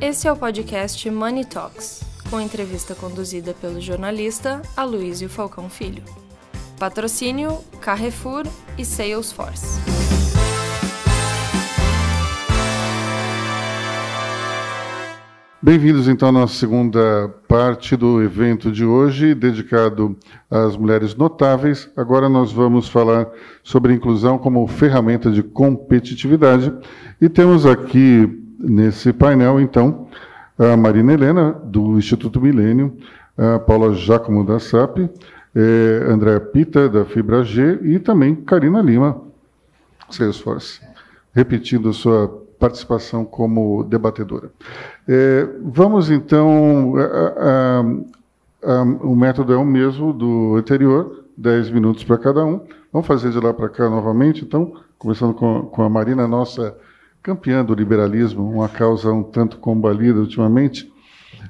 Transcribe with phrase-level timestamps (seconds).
[0.00, 6.04] Esse é o podcast Money Talks, com entrevista conduzida pelo jornalista Aloysio Falcão Filho.
[6.78, 8.44] Patrocínio Carrefour
[8.78, 9.80] e Salesforce.
[15.60, 20.16] Bem-vindos então à nossa segunda parte do evento de hoje, dedicado
[20.48, 21.90] às mulheres notáveis.
[21.96, 23.26] Agora nós vamos falar
[23.64, 26.72] sobre inclusão como ferramenta de competitividade.
[27.20, 30.08] E temos aqui nesse painel, então,
[30.58, 32.96] a Marina Helena, do Instituto Milênio,
[33.36, 34.98] a Paula Giacomo da SAP,
[35.54, 39.20] eh, Andréa Pita, da Fibra G, e também Karina Lima,
[40.10, 40.80] Salesforce,
[41.32, 44.50] repetindo sua participação como debatedora.
[45.06, 46.94] É, vamos então.
[46.96, 47.82] A,
[48.64, 52.60] a, a, o método é o mesmo do anterior, 10 minutos para cada um.
[52.92, 56.76] Vamos fazer de lá para cá novamente, então, começando com, com a Marina, nossa
[57.28, 60.90] campeã do liberalismo, uma causa um tanto combalida ultimamente,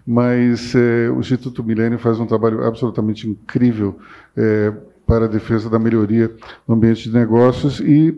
[0.05, 3.97] mas é, o Instituto Milênio faz um trabalho absolutamente incrível
[4.37, 4.73] é,
[5.07, 6.35] para a defesa da melhoria
[6.67, 8.13] no ambiente de negócios e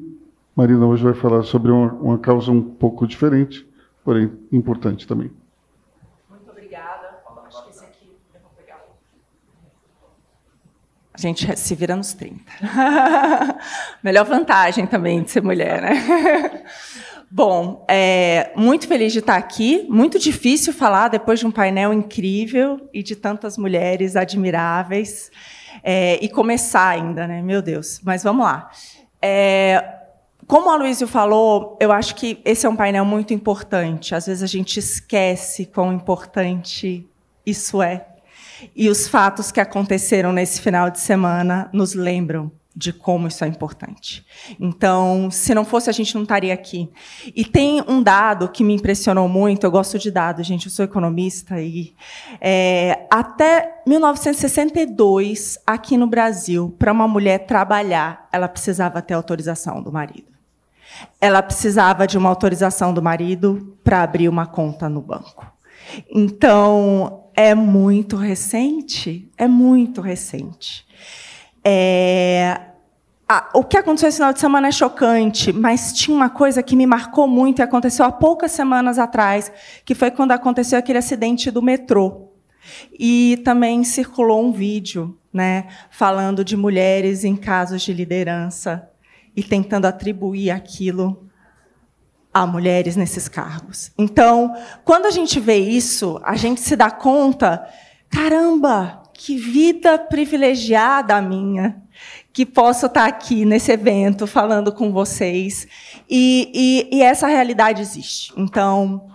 [0.56, 3.68] Marina hoje vai falar sobre uma, uma causa um pouco diferente,
[4.02, 5.30] porém importante também.
[6.30, 7.20] Muito obrigada.
[7.46, 8.80] Acho que esse aqui eu vou pegar.
[11.12, 12.40] A gente se vira nos 30.
[14.02, 16.64] Melhor vantagem também de ser mulher, né?
[17.32, 19.86] Bom, é, muito feliz de estar aqui.
[19.88, 25.30] Muito difícil falar depois de um painel incrível e de tantas mulheres admiráveis.
[25.84, 27.40] É, e começar ainda, né?
[27.40, 28.00] Meu Deus.
[28.02, 28.68] Mas vamos lá.
[29.22, 29.98] É,
[30.44, 34.12] como a Luísio falou, eu acho que esse é um painel muito importante.
[34.12, 37.08] Às vezes a gente esquece quão importante
[37.46, 38.06] isso é.
[38.74, 43.46] E os fatos que aconteceram nesse final de semana nos lembram de como isso é
[43.46, 44.24] importante.
[44.58, 46.88] Então, se não fosse, a gente não estaria aqui.
[47.36, 50.82] E tem um dado que me impressionou muito, eu gosto de dados, gente, eu sou
[50.82, 51.94] economista, e
[52.40, 59.92] é, até 1962, aqui no Brasil, para uma mulher trabalhar, ela precisava ter autorização do
[59.92, 60.30] marido
[61.18, 65.46] ela precisava de uma autorização do marido para abrir uma conta no banco.
[66.10, 70.84] Então, é muito recente, é muito recente.
[71.64, 72.69] É,
[73.32, 76.74] ah, o que aconteceu esse final de semana é chocante, mas tinha uma coisa que
[76.74, 79.52] me marcou muito e aconteceu há poucas semanas atrás,
[79.84, 82.32] que foi quando aconteceu aquele acidente do metrô.
[82.98, 88.90] E também circulou um vídeo, né, falando de mulheres em casos de liderança
[89.36, 91.30] e tentando atribuir aquilo
[92.34, 93.92] a mulheres nesses cargos.
[93.96, 97.64] Então, quando a gente vê isso, a gente se dá conta,
[98.08, 101.80] caramba, que vida privilegiada a minha,
[102.32, 105.66] que posso estar aqui nesse evento falando com vocês.
[106.08, 108.32] E, e, e essa realidade existe.
[108.36, 109.10] Então,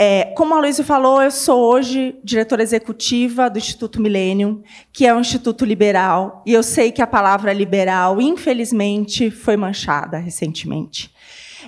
[0.00, 5.12] é, como a Luísa falou, eu sou hoje diretora executiva do Instituto Millennium, que é
[5.12, 11.12] um instituto liberal, e eu sei que a palavra liberal, infelizmente, foi manchada recentemente,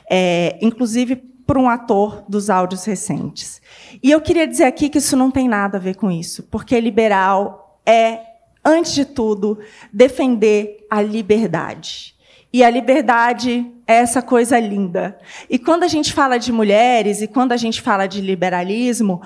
[0.08, 3.60] é, inclusive por um ator dos áudios recentes.
[4.00, 6.78] E eu queria dizer aqui que isso não tem nada a ver com isso, porque
[6.78, 8.20] liberal é,
[8.64, 9.58] antes de tudo,
[9.92, 12.14] defender a liberdade.
[12.52, 15.18] E a liberdade é essa coisa linda.
[15.48, 19.22] E quando a gente fala de mulheres e quando a gente fala de liberalismo,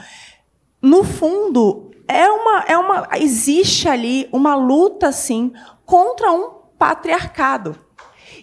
[0.80, 5.52] no fundo é uma, é uma existe ali uma luta sim
[5.86, 7.78] contra um patriarcado.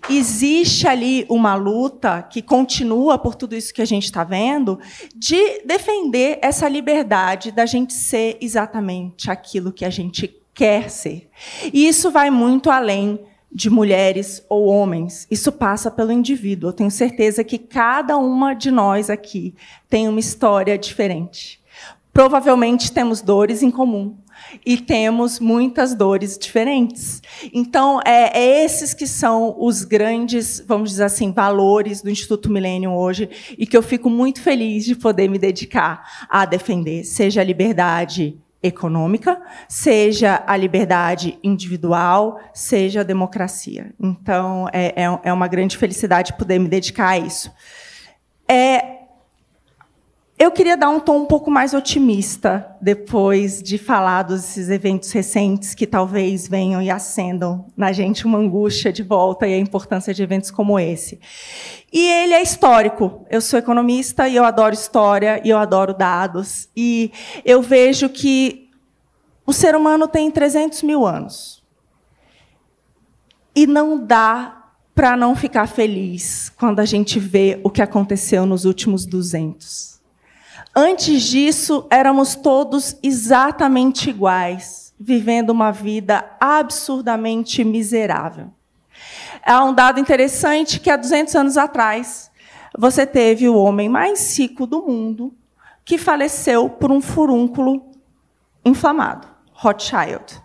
[0.09, 4.79] Existe ali uma luta que continua por tudo isso que a gente está vendo
[5.15, 11.29] de defender essa liberdade da gente ser exatamente aquilo que a gente quer ser.
[11.73, 13.19] E isso vai muito além
[13.51, 15.27] de mulheres ou homens.
[15.29, 16.69] Isso passa pelo indivíduo.
[16.69, 19.53] Eu tenho certeza que cada uma de nós aqui
[19.89, 21.59] tem uma história diferente.
[22.13, 24.17] Provavelmente temos dores em comum
[24.65, 27.21] e temos muitas dores diferentes.
[27.53, 32.91] Então, é, é, esses que são os grandes, vamos dizer assim, valores do Instituto Milênio
[32.91, 37.45] hoje e que eu fico muito feliz de poder me dedicar a defender, seja a
[37.45, 43.93] liberdade econômica, seja a liberdade individual, seja a democracia.
[43.99, 47.51] Então, é, é, é uma grande felicidade poder me dedicar a isso.
[48.47, 49.00] É,
[50.41, 55.75] eu queria dar um tom um pouco mais otimista depois de falar desses eventos recentes
[55.75, 60.23] que talvez venham e acendam na gente uma angústia de volta e a importância de
[60.23, 61.19] eventos como esse.
[61.93, 63.23] E ele é histórico.
[63.29, 66.67] Eu sou economista e eu adoro história e eu adoro dados.
[66.75, 67.11] E
[67.45, 68.67] eu vejo que
[69.45, 71.63] o ser humano tem 300 mil anos.
[73.55, 78.65] E não dá para não ficar feliz quando a gente vê o que aconteceu nos
[78.65, 80.00] últimos 200.
[80.75, 88.51] Antes disso, éramos todos exatamente iguais, vivendo uma vida absurdamente miserável.
[89.45, 92.31] Há um dado interessante que há 200 anos atrás,
[92.77, 95.33] você teve o homem mais rico do mundo
[95.83, 97.91] que faleceu por um furúnculo
[98.63, 100.41] inflamado, Rothschild.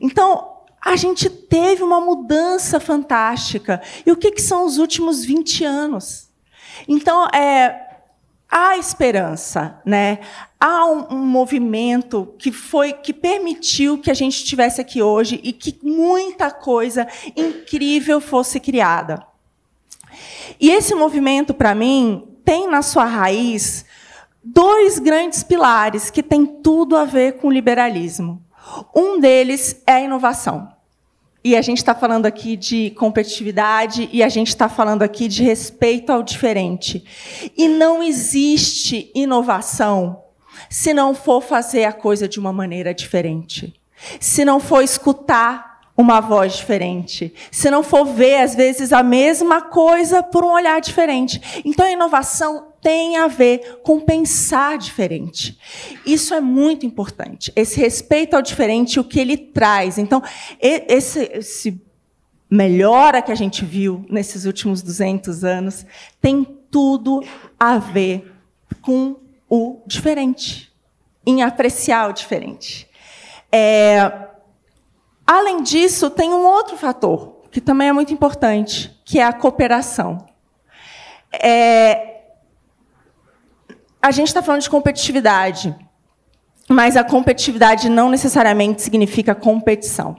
[0.00, 3.80] Então, a gente teve uma mudança fantástica.
[4.04, 6.28] E o que, que são os últimos 20 anos?
[6.88, 7.87] Então, é,
[8.50, 10.20] há esperança, né?
[10.58, 15.52] Há um, um, movimento que foi que permitiu que a gente estivesse aqui hoje e
[15.52, 17.06] que muita coisa
[17.36, 19.24] incrível fosse criada.
[20.58, 23.84] E esse movimento, para mim, tem na sua raiz
[24.42, 28.42] dois grandes pilares que têm tudo a ver com o liberalismo.
[28.94, 30.77] Um deles é a inovação.
[31.42, 35.42] E a gente está falando aqui de competitividade e a gente está falando aqui de
[35.42, 37.04] respeito ao diferente.
[37.56, 40.24] E não existe inovação
[40.68, 43.74] se não for fazer a coisa de uma maneira diferente.
[44.20, 47.34] Se não for escutar uma voz diferente.
[47.50, 51.60] Se não for ver, às vezes, a mesma coisa por um olhar diferente.
[51.64, 55.58] Então, a inovação tem a ver com pensar diferente.
[56.06, 57.52] Isso é muito importante.
[57.54, 59.98] Esse respeito ao diferente, o que ele traz.
[59.98, 60.22] Então,
[60.60, 61.80] esse, esse
[62.50, 65.84] melhora que a gente viu nesses últimos 200 anos
[66.20, 67.22] tem tudo
[67.58, 68.32] a ver
[68.80, 69.16] com
[69.48, 70.72] o diferente,
[71.26, 72.86] em apreciar o diferente.
[73.50, 74.28] É,
[75.28, 80.26] Além disso, tem um outro fator que também é muito importante, que é a cooperação.
[81.30, 82.17] É...
[84.08, 85.76] A gente está falando de competitividade,
[86.66, 90.16] mas a competitividade não necessariamente significa competição.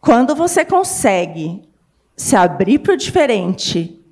[0.00, 1.62] Quando você consegue
[2.16, 4.04] se abrir para o diferente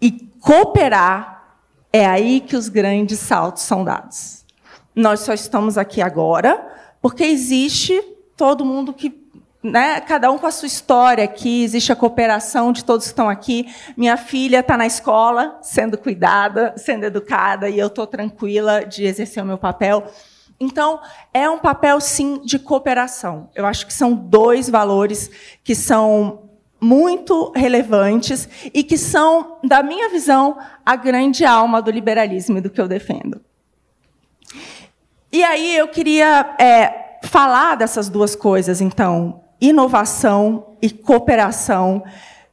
[0.00, 1.58] e cooperar,
[1.92, 4.42] é aí que os grandes saltos são dados.
[4.94, 6.66] Nós só estamos aqui agora
[7.02, 8.00] porque existe
[8.34, 9.10] todo mundo que
[9.70, 13.28] né, cada um com a sua história aqui, existe a cooperação de todos que estão
[13.28, 13.66] aqui.
[13.96, 19.42] Minha filha está na escola, sendo cuidada, sendo educada, e eu estou tranquila de exercer
[19.42, 20.04] o meu papel.
[20.58, 21.00] Então,
[21.34, 23.50] é um papel, sim, de cooperação.
[23.54, 25.30] Eu acho que são dois valores
[25.62, 26.44] que são
[26.80, 32.70] muito relevantes e que são, da minha visão, a grande alma do liberalismo e do
[32.70, 33.40] que eu defendo.
[35.32, 42.02] E aí eu queria é, falar dessas duas coisas, então, inovação e cooperação,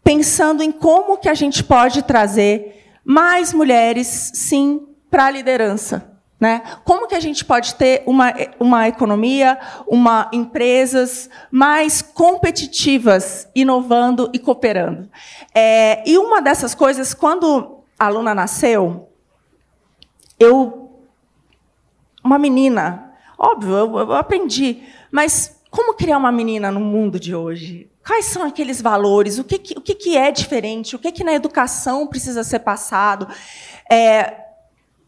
[0.04, 6.12] pensando em como que a gente pode trazer mais mulheres, sim, para a liderança.
[6.40, 6.62] Né?
[6.84, 9.58] Como que a gente pode ter uma, uma economia,
[9.88, 15.10] uma empresas mais competitivas, inovando e cooperando?
[15.56, 19.08] É, e uma dessas coisas, quando a aluna nasceu,
[20.38, 21.00] eu,
[22.22, 23.14] uma menina,
[23.44, 24.84] Óbvio, eu, eu aprendi.
[25.12, 27.90] Mas como criar uma menina no mundo de hoje?
[28.06, 29.40] Quais são aqueles valores?
[29.40, 30.96] O que, que o que, que, é diferente?
[30.96, 33.28] O que, que na educação precisa ser passado?
[33.92, 34.36] É,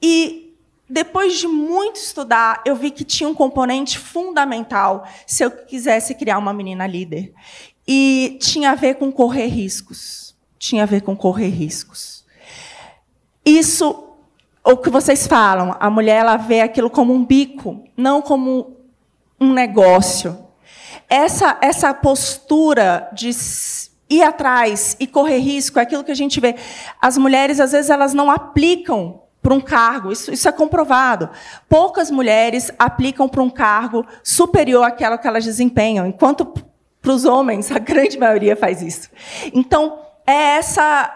[0.02, 0.56] e
[0.90, 6.40] depois de muito estudar, eu vi que tinha um componente fundamental se eu quisesse criar
[6.40, 7.32] uma menina líder.
[7.88, 10.36] E tinha a ver com correr riscos.
[10.58, 12.26] Tinha a ver com correr riscos.
[13.46, 14.16] Isso
[14.64, 18.78] o que vocês falam, a mulher ela vê aquilo como um bico, não como
[19.40, 20.45] um negócio.
[21.10, 23.32] Essa essa postura de
[24.10, 26.56] ir atrás e correr risco é aquilo que a gente vê.
[27.02, 31.30] As mulheres às vezes elas não aplicam para um cargo, isso, isso é comprovado.
[31.70, 36.52] Poucas mulheres aplicam para um cargo superior àquela que elas desempenham, enquanto
[37.00, 39.10] para os homens a grande maioria faz isso.
[39.54, 41.12] Então é essa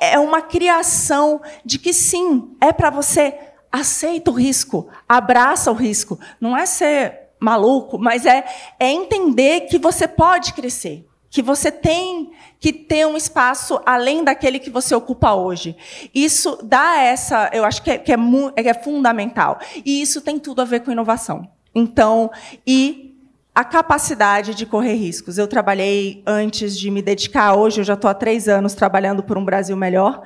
[0.00, 3.38] é uma criação de que sim, é para você
[3.70, 6.18] aceita o risco, abraça o risco.
[6.40, 8.44] Não é ser maluco, mas é,
[8.78, 14.58] é entender que você pode crescer, que você tem que ter um espaço além daquele
[14.58, 15.74] que você ocupa hoje.
[16.14, 18.16] Isso dá essa, eu acho que é, que é,
[18.56, 19.58] é fundamental.
[19.84, 21.48] E isso tem tudo a ver com inovação.
[21.74, 22.30] Então,
[22.66, 23.10] e
[23.54, 25.36] a capacidade de correr riscos.
[25.36, 29.36] Eu trabalhei antes de me dedicar, hoje eu já estou há três anos trabalhando por
[29.36, 30.22] um Brasil melhor.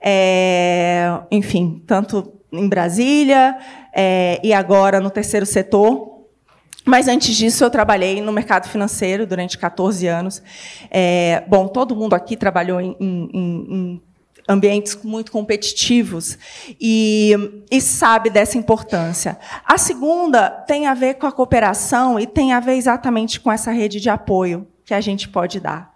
[0.00, 3.58] É, enfim, tanto em Brasília
[3.94, 6.17] é, e agora no terceiro setor.
[6.88, 10.42] Mas antes disso, eu trabalhei no mercado financeiro durante 14 anos.
[10.90, 14.02] É, bom, todo mundo aqui trabalhou em, em, em
[14.48, 16.38] ambientes muito competitivos
[16.80, 17.34] e,
[17.70, 19.38] e, sabe dessa importância.
[19.66, 23.70] A segunda tem a ver com a cooperação e tem a ver exatamente com essa
[23.70, 25.92] rede de apoio que a gente pode dar,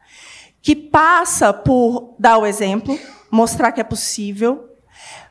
[0.61, 2.99] que passa por dar o exemplo,
[3.31, 4.69] mostrar que é possível,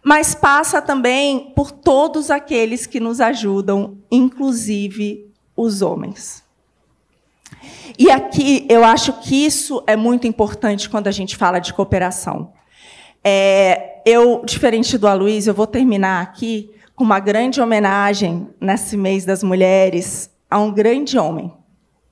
[0.04, 5.31] mas passa também por todos aqueles que nos ajudam, inclusive
[5.62, 6.44] os homens.
[7.98, 12.54] E aqui eu acho que isso é muito importante quando a gente fala de cooperação.
[13.24, 19.26] É, eu, diferente do Aloysio, eu vou terminar aqui com uma grande homenagem nesse mês
[19.26, 21.54] das mulheres a um grande homem,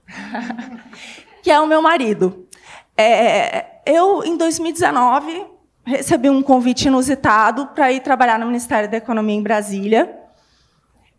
[1.42, 2.48] que é o meu marido.
[2.96, 5.46] É, eu, em 2019,
[5.84, 10.16] recebi um convite inusitado para ir trabalhar no Ministério da Economia em Brasília.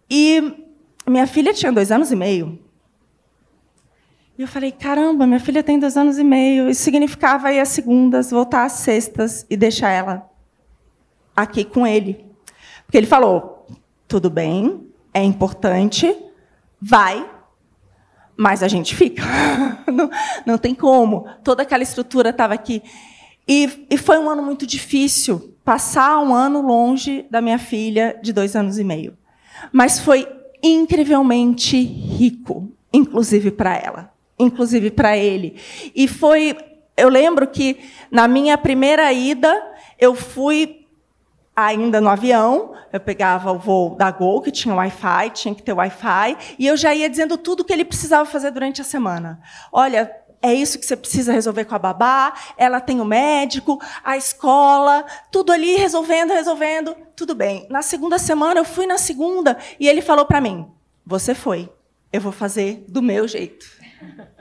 [0.08, 0.59] E
[1.10, 2.58] minha filha tinha dois anos e meio.
[4.38, 6.70] E eu falei, caramba, minha filha tem dois anos e meio.
[6.70, 10.30] Isso significava ir às segundas, voltar às sextas e deixar ela
[11.36, 12.24] aqui com ele.
[12.86, 13.66] Porque ele falou,
[14.08, 16.16] tudo bem, é importante,
[16.80, 17.28] vai,
[18.34, 19.22] mas a gente fica.
[19.92, 20.10] não,
[20.46, 21.28] não tem como.
[21.44, 22.82] Toda aquela estrutura estava aqui.
[23.46, 28.32] E, e foi um ano muito difícil, passar um ano longe da minha filha de
[28.32, 29.18] dois anos e meio.
[29.70, 30.26] Mas foi
[30.62, 35.60] incrivelmente rico, inclusive para ela inclusive para ele.
[35.94, 36.56] E foi,
[36.96, 37.78] eu lembro que
[38.10, 39.62] na minha primeira ida,
[39.98, 40.86] eu fui
[41.54, 45.74] ainda no avião, eu pegava o voo da Gol, que tinha Wi-Fi, tinha que ter
[45.74, 49.40] Wi-Fi, e eu já ia dizendo tudo o que ele precisava fazer durante a semana.
[49.70, 50.10] Olha,
[50.42, 55.04] é isso que você precisa resolver com a babá, ela tem o médico, a escola,
[55.30, 57.66] tudo ali resolvendo, resolvendo, tudo bem.
[57.68, 60.66] Na segunda semana, eu fui na segunda, e ele falou para mim,
[61.04, 61.68] você foi,
[62.12, 63.66] eu vou fazer do meu jeito.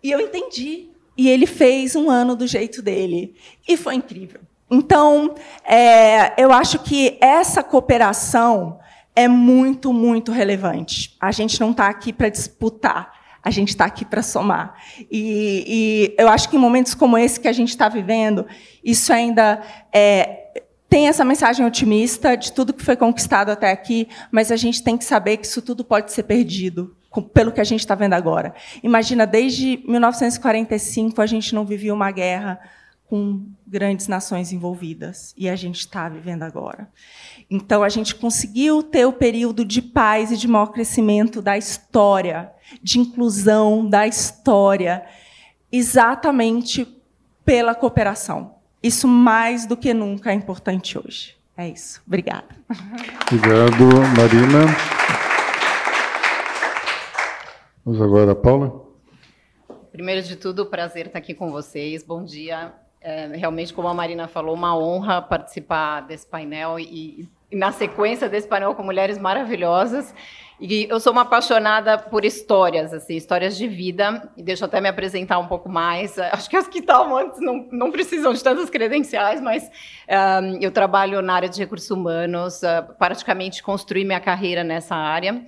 [0.00, 0.88] E eu entendi.
[1.16, 3.34] E ele fez um ano do jeito dele.
[3.66, 4.40] E foi incrível.
[4.70, 5.34] Então,
[5.64, 8.78] é, eu acho que essa cooperação
[9.16, 11.16] é muito, muito relevante.
[11.18, 13.17] A gente não está aqui para disputar,
[13.48, 14.74] a gente está aqui para somar.
[15.10, 18.46] E, e, eu acho que em momentos como esse que a gente está vivendo,
[18.84, 19.60] isso ainda
[19.92, 20.52] é,
[20.88, 24.98] tem essa mensagem otimista de tudo que foi conquistado até aqui, mas a gente tem
[24.98, 26.94] que saber que isso tudo pode ser perdido
[27.32, 28.54] pelo que a gente está vendo agora.
[28.82, 32.60] Imagina, desde 1945 a gente não vivia uma guerra
[33.08, 36.88] com grandes nações envolvidas e a gente está vivendo agora.
[37.50, 42.52] Então a gente conseguiu ter o período de paz e de maior crescimento da história,
[42.82, 45.06] de inclusão da história,
[45.72, 46.86] exatamente
[47.44, 48.56] pela cooperação.
[48.82, 51.34] Isso mais do que nunca é importante hoje.
[51.56, 52.02] É isso.
[52.06, 52.46] Obrigada.
[53.26, 53.84] Obrigado,
[54.16, 54.66] Marina.
[57.84, 58.86] Vamos agora, Paula.
[59.90, 62.04] Primeiro de tudo, prazer estar aqui com vocês.
[62.04, 62.72] Bom dia.
[63.00, 68.28] É, realmente, como a Marina falou, uma honra participar desse painel e, e, na sequência
[68.28, 70.12] desse painel com mulheres maravilhosas.
[70.60, 74.28] E eu sou uma apaixonada por histórias, assim, histórias de vida.
[74.36, 76.18] E deixa eu até me apresentar um pouco mais.
[76.18, 79.70] Acho que as que estavam antes não, não precisam de tantas credenciais, mas
[80.42, 85.44] um, eu trabalho na área de recursos humanos, uh, praticamente construí minha carreira nessa área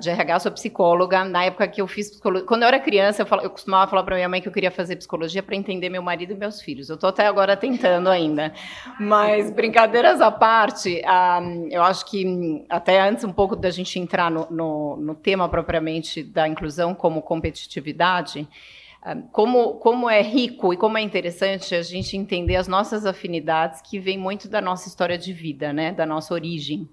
[0.00, 1.24] de RH, sou psicóloga.
[1.24, 4.02] Na época que eu fiz psicologia, quando eu era criança, eu, falo, eu costumava falar
[4.04, 6.88] para minha mãe que eu queria fazer psicologia para entender meu marido e meus filhos.
[6.88, 8.52] Eu estou até agora tentando ainda.
[9.00, 11.02] Mas, brincadeiras à parte,
[11.70, 16.22] eu acho que até antes um pouco da gente entrar no, no, no tema propriamente
[16.22, 18.48] da inclusão como competitividade,
[19.32, 23.98] como, como é rico e como é interessante a gente entender as nossas afinidades que
[23.98, 26.88] vêm muito da nossa história de vida, né, da nossa origem.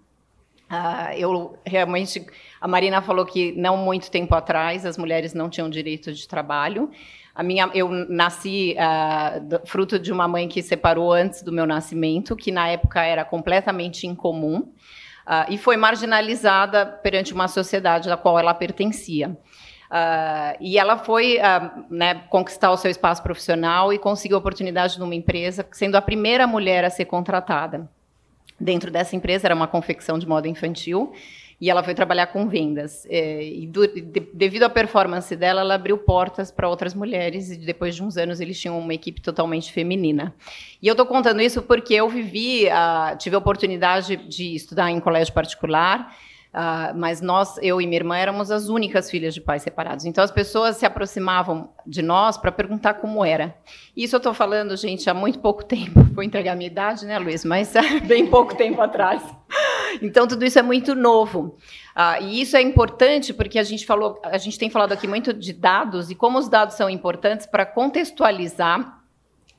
[0.70, 2.24] Uh, eu realmente,
[2.62, 6.92] a Marina falou que não muito tempo atrás as mulheres não tinham direito de trabalho.
[7.34, 12.36] A minha, eu nasci uh, fruto de uma mãe que separou antes do meu nascimento,
[12.36, 18.38] que na época era completamente incomum uh, e foi marginalizada perante uma sociedade à qual
[18.38, 19.30] ela pertencia.
[19.30, 25.16] Uh, e ela foi uh, né, conquistar o seu espaço profissional e conseguiu oportunidade numa
[25.16, 27.90] empresa, sendo a primeira mulher a ser contratada
[28.60, 31.14] dentro dessa empresa, era uma confecção de moda infantil,
[31.62, 33.06] e ela foi trabalhar com vendas.
[33.10, 34.02] É, e do, de,
[34.34, 38.40] devido à performance dela, ela abriu portas para outras mulheres, e depois de uns anos
[38.40, 40.34] eles tinham uma equipe totalmente feminina.
[40.82, 45.00] E eu estou contando isso porque eu vivi, uh, tive a oportunidade de estudar em
[45.00, 46.16] colégio particular,
[46.52, 50.06] Uh, mas nós, eu e minha irmã, éramos as únicas filhas de pais separados.
[50.06, 53.56] Então as pessoas se aproximavam de nós para perguntar como era.
[53.96, 56.02] Isso eu estou falando, gente, há muito pouco tempo.
[56.12, 57.46] Vou entregar a minha idade, né, Luiz?
[57.46, 57.74] Mas
[58.08, 59.24] bem pouco tempo atrás.
[60.02, 61.56] Então tudo isso é muito novo.
[61.96, 65.32] Uh, e isso é importante porque a gente falou, a gente tem falado aqui muito
[65.32, 68.98] de dados e como os dados são importantes para contextualizar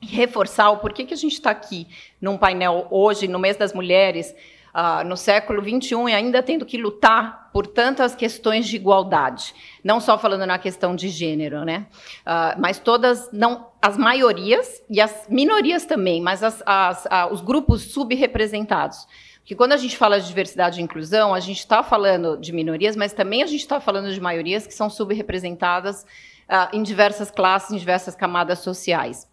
[0.01, 1.87] reforçar o porquê que a gente está aqui
[2.19, 4.33] num painel hoje, no mês das mulheres,
[4.73, 9.99] uh, no século XXI e ainda tendo que lutar por tantas questões de igualdade, não
[9.99, 11.87] só falando na questão de gênero, né?
[12.21, 17.81] Uh, mas todas, não, as maiorias e as minorias também, mas as, as, os grupos
[17.91, 19.07] subrepresentados.
[19.39, 22.95] Porque quando a gente fala de diversidade e inclusão, a gente está falando de minorias,
[22.95, 26.05] mas também a gente está falando de maiorias que são subrepresentadas
[26.71, 29.30] em diversas classes, em diversas camadas sociais.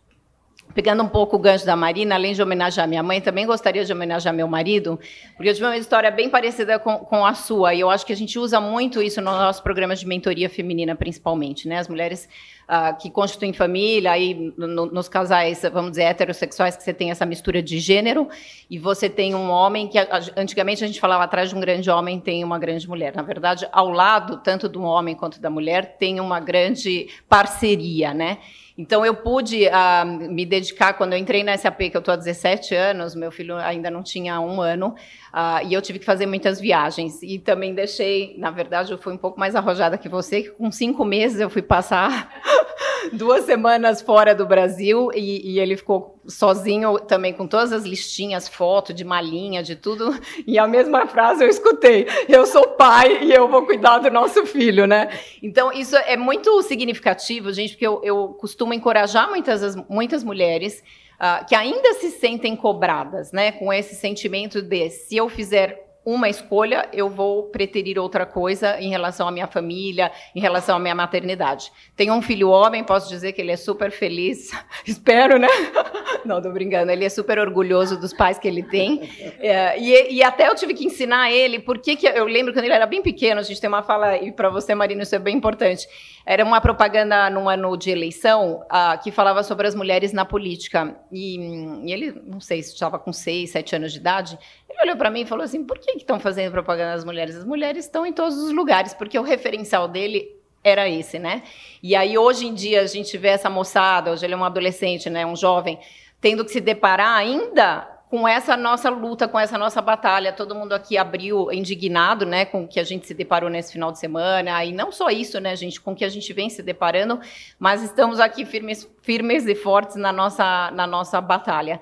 [0.78, 3.92] Pegando um pouco o gancho da Marina, além de homenagear minha mãe, também gostaria de
[3.92, 4.96] homenagear meu marido,
[5.34, 8.12] porque eu tive uma história bem parecida com, com a sua, e eu acho que
[8.12, 11.66] a gente usa muito isso nos nossos programas de mentoria feminina, principalmente.
[11.66, 11.78] Né?
[11.78, 12.28] As mulheres
[12.68, 17.26] uh, que constituem família, aí no, nos casais, vamos dizer, heterossexuais, que você tem essa
[17.26, 18.28] mistura de gênero,
[18.70, 19.98] e você tem um homem que,
[20.36, 23.16] antigamente a gente falava atrás de um grande homem tem uma grande mulher.
[23.16, 28.38] Na verdade, ao lado, tanto do homem quanto da mulher, tem uma grande parceria, né?
[28.78, 32.16] Então, eu pude uh, me dedicar, quando eu entrei na SAP, que eu estou há
[32.16, 34.94] 17 anos, meu filho ainda não tinha um ano,
[35.34, 37.20] uh, e eu tive que fazer muitas viagens.
[37.20, 40.70] E também deixei, na verdade, eu fui um pouco mais arrojada que você, que com
[40.70, 42.32] cinco meses eu fui passar
[43.12, 48.48] duas semanas fora do Brasil, e, e ele ficou sozinho também com todas as listinhas,
[48.48, 50.14] foto de malinha, de tudo,
[50.46, 54.44] e a mesma frase eu escutei: eu sou pai e eu vou cuidar do nosso
[54.46, 55.08] filho, né?
[55.42, 60.82] Então isso é muito significativo, gente, porque eu, eu costumo encorajar muitas muitas mulheres
[61.18, 66.26] uh, que ainda se sentem cobradas, né, com esse sentimento de se eu fizer uma
[66.26, 70.94] escolha, eu vou preterir outra coisa em relação à minha família, em relação à minha
[70.94, 71.70] maternidade.
[71.94, 74.50] Tenho um filho homem, posso dizer que ele é super feliz,
[74.88, 75.48] espero, né?
[76.24, 79.02] Não, tô brincando, ele é super orgulhoso dos pais que ele tem.
[79.38, 82.74] É, e, e, até eu tive que ensinar ele, porque que eu lembro quando ele
[82.74, 85.36] era bem pequeno, a gente tem uma fala, e para você, Marina, isso é bem
[85.36, 85.86] importante.
[86.24, 90.98] Era uma propaganda num ano de eleição uh, que falava sobre as mulheres na política.
[91.12, 91.38] E,
[91.84, 94.38] e ele, não sei se estava com seis, sete anos de idade,
[94.78, 97.36] ele olhou para mim e falou assim: por que estão fazendo propaganda das mulheres?
[97.36, 101.42] As mulheres estão em todos os lugares, porque o referencial dele era esse, né?
[101.82, 105.08] E aí hoje em dia a gente vê essa moçada, hoje ele é um adolescente,
[105.08, 105.78] né, um jovem,
[106.20, 110.32] tendo que se deparar ainda com essa nossa luta, com essa nossa batalha.
[110.32, 113.92] Todo mundo aqui abriu indignado, né, com o que a gente se deparou nesse final
[113.92, 114.64] de semana.
[114.64, 117.20] E não só isso, né, gente, com o que a gente vem se deparando,
[117.58, 121.80] mas estamos aqui firmes, firmes e fortes na nossa, na nossa batalha.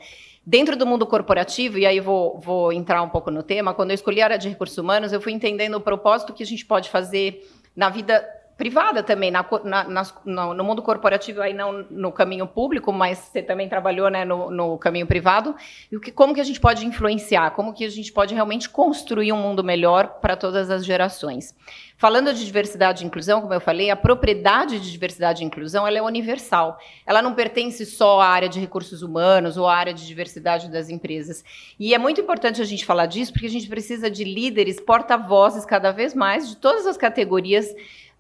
[0.48, 3.96] Dentro do mundo corporativo, e aí vou, vou entrar um pouco no tema, quando eu
[3.96, 6.88] escolhi a área de recursos humanos, eu fui entendendo o propósito que a gente pode
[6.88, 8.24] fazer na vida
[8.56, 9.84] privada também, na, na,
[10.24, 14.50] na, no mundo corporativo, aí não no caminho público, mas você também trabalhou né, no,
[14.50, 15.54] no, caminho privado,
[15.92, 18.68] e o que, como que a gente pode influenciar, como que a gente pode realmente
[18.68, 21.54] construir um mundo melhor para todas as gerações.
[21.98, 25.96] Falando de diversidade e inclusão, como eu falei, a propriedade de diversidade e inclusão ela
[25.96, 26.78] é universal.
[27.06, 30.90] Ela não pertence só à área de recursos humanos ou à área de diversidade das
[30.90, 31.42] empresas.
[31.80, 35.64] E é muito importante a gente falar disso, porque a gente precisa de líderes, porta-vozes
[35.64, 37.66] cada vez mais de todas as categorias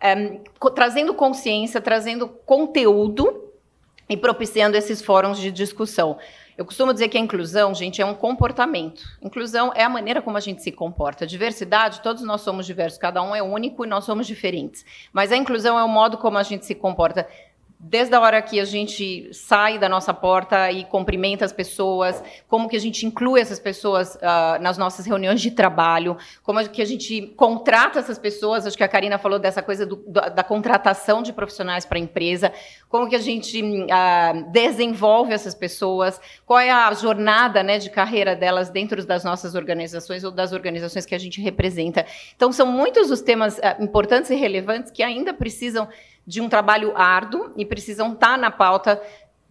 [0.00, 0.40] é,
[0.74, 3.52] trazendo consciência, trazendo conteúdo
[4.08, 6.18] e propiciando esses fóruns de discussão.
[6.56, 9.02] Eu costumo dizer que a inclusão, gente, é um comportamento.
[9.20, 11.26] Inclusão é a maneira como a gente se comporta.
[11.26, 14.82] Diversidade, todos nós somos diversos, cada um é único e nós somos diferentes.
[15.12, 17.28] Mas a inclusão é o modo como a gente se comporta
[17.78, 22.68] desde a hora que a gente sai da nossa porta e cumprimenta as pessoas, como
[22.68, 26.86] que a gente inclui essas pessoas uh, nas nossas reuniões de trabalho, como que a
[26.86, 31.22] gente contrata essas pessoas, acho que a Karina falou dessa coisa do, da, da, contratação
[31.22, 32.50] de profissionais para a empresa,
[32.88, 38.34] como que a gente uh, desenvolve essas pessoas, qual é a jornada né, de carreira
[38.34, 42.06] delas dentro das nossas organizações ou das organizações que a gente representa.
[42.34, 45.86] Então, são muitos os temas uh, importantes e relevantes que ainda precisam
[46.26, 49.00] de um trabalho árduo e precisam estar na pauta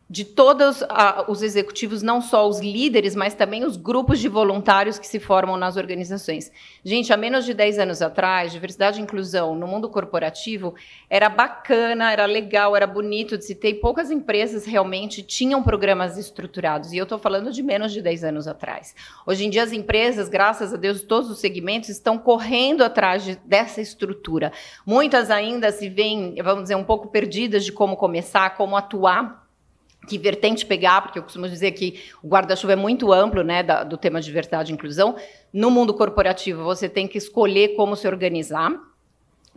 [0.07, 4.99] de todos uh, os executivos, não só os líderes, mas também os grupos de voluntários
[4.99, 6.51] que se formam nas organizações.
[6.83, 10.75] Gente, há menos de 10 anos atrás, diversidade e inclusão no mundo corporativo
[11.09, 16.19] era bacana, era legal, era bonito de se ter, e poucas empresas realmente tinham programas
[16.19, 16.93] estruturados.
[16.93, 18.93] E eu estou falando de menos de 10 anos atrás.
[19.25, 23.39] Hoje em dia, as empresas, graças a Deus, todos os segmentos estão correndo atrás de,
[23.43, 24.53] dessa estrutura.
[24.85, 29.44] Muitas ainda se veem, vamos dizer, um pouco perdidas de como começar, como atuar
[30.07, 33.83] que vertente pegar, porque eu costumo dizer que o guarda-chuva é muito amplo, né, da,
[33.83, 35.15] do tema de diversidade e inclusão.
[35.51, 38.71] No mundo corporativo, você tem que escolher como se organizar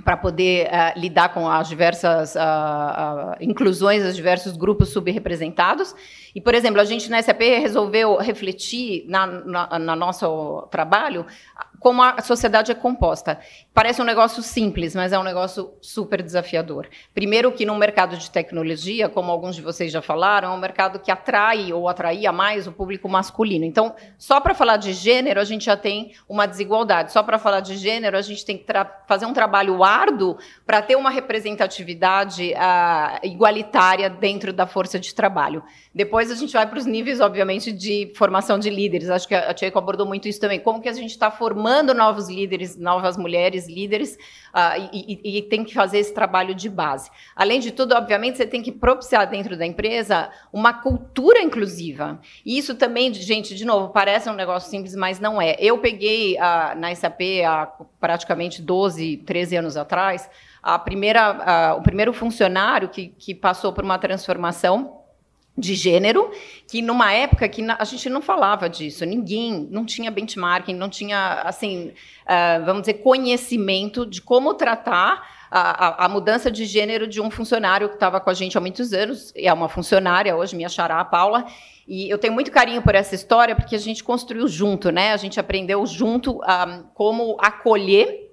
[0.04, 5.94] para poder uh, lidar com as diversas uh, uh, inclusões, os diversos grupos subrepresentados.
[6.34, 11.26] E, por exemplo, a gente na SAP resolveu refletir na, na, na nosso trabalho
[11.78, 13.38] como a sociedade é composta.
[13.72, 16.88] Parece um negócio simples, mas é um negócio super desafiador.
[17.14, 20.98] Primeiro que no mercado de tecnologia, como alguns de vocês já falaram, é um mercado
[20.98, 23.64] que atrai ou atraía mais o público masculino.
[23.64, 27.12] Então, só para falar de gênero, a gente já tem uma desigualdade.
[27.12, 28.64] Só para falar de gênero, a gente tem que
[29.06, 30.36] fazer um trabalho árduo
[30.66, 35.62] para ter uma representatividade uh, igualitária dentro da força de trabalho.
[35.94, 39.10] Depois a gente vai para os níveis, obviamente, de formação de líderes.
[39.10, 40.58] Acho que a Tcheco abordou muito isso também.
[40.58, 44.14] Como que a gente está formando novos líderes, novas mulheres líderes,
[44.54, 47.10] uh, e, e, e, tem que fazer esse trabalho de base.
[47.34, 52.20] Além de tudo, obviamente, você tem que propiciar dentro da empresa uma cultura inclusiva.
[52.44, 55.56] E isso também, gente, de novo, parece um negócio simples, mas não é.
[55.58, 57.66] Eu peguei uh, na SAP há
[58.00, 60.28] praticamente 12, 13 anos atrás,
[60.62, 64.97] a primeira, uh, o primeiro funcionário que, que passou por uma transformação
[65.58, 66.30] de gênero,
[66.66, 71.42] que numa época que a gente não falava disso, ninguém, não tinha benchmarking, não tinha,
[71.44, 71.88] assim,
[72.24, 77.30] uh, vamos dizer, conhecimento de como tratar a, a, a, mudança de gênero de um
[77.30, 81.00] funcionário que estava com a gente há muitos anos, é uma funcionária hoje, minha xará,
[81.00, 81.46] a Paula,
[81.86, 85.12] e eu tenho muito carinho por essa história, porque a gente construiu junto, né?
[85.12, 88.27] A gente aprendeu junto um, ah, como acolher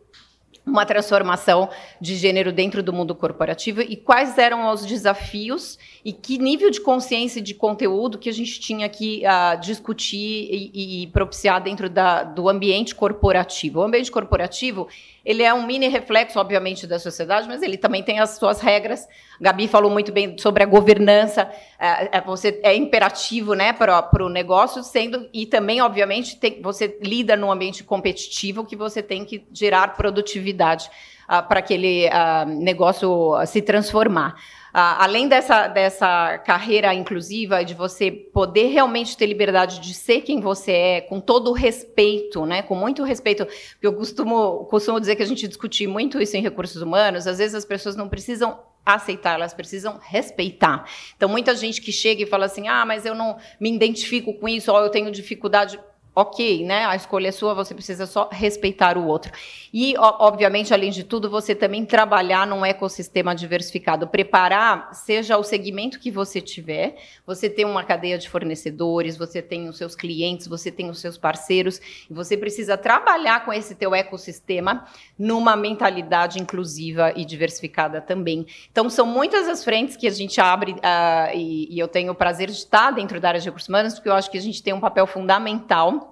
[0.66, 1.70] uma transformação
[2.02, 6.82] de gênero dentro do mundo corporativo e quais eram os desafios e que nível de
[6.82, 11.90] consciência e de conteúdo que a gente tinha que uh, discutir e, e, propiciar dentro
[11.90, 13.80] da, do ambiente corporativo.
[13.80, 14.88] O ambiente corporativo
[15.26, 19.08] ele é um mini reflexo, obviamente, da sociedade, mas ele também tem as suas regras.
[19.42, 21.50] Gabi falou muito bem sobre a governança.
[21.80, 27.00] É, é, você é imperativo, né, para o negócio, sendo e também, obviamente, tem, você
[27.02, 30.90] lida num ambiente competitivo que você tem que gerar produtividade
[31.24, 34.36] uh, para aquele uh, negócio se transformar.
[34.76, 40.42] Uh, além dessa, dessa carreira inclusiva, de você poder realmente ter liberdade de ser quem
[40.42, 43.48] você é, com todo respeito, né, com muito respeito,
[43.82, 47.56] eu costumo, costumo dizer que a gente discute muito isso em recursos humanos, às vezes
[47.56, 50.84] as pessoas não precisam aceitar, elas precisam respeitar.
[51.16, 54.50] Então, muita gente que chega e fala assim: ah, mas eu não me identifico com
[54.50, 55.80] isso, ou eu tenho dificuldade
[56.16, 56.86] ok, né?
[56.86, 59.34] A escolha é sua, você precisa só respeitar o outro.
[59.74, 66.00] E, obviamente, além de tudo, você também trabalhar num ecossistema diversificado, preparar, seja o segmento
[66.00, 66.96] que você tiver,
[67.28, 71.18] você tem uma cadeia de fornecedores, você tem os seus clientes, você tem os seus
[71.18, 74.86] parceiros, e você precisa trabalhar com esse teu ecossistema
[75.20, 78.48] numa mentalidade inclusiva e diversificada também.
[78.72, 82.16] Então, são muitas as frentes que a gente abre, uh, e, e eu tenho o
[82.16, 84.64] prazer de estar dentro da área de recursos humanos, porque eu acho que a gente
[84.64, 86.05] tem um papel fundamental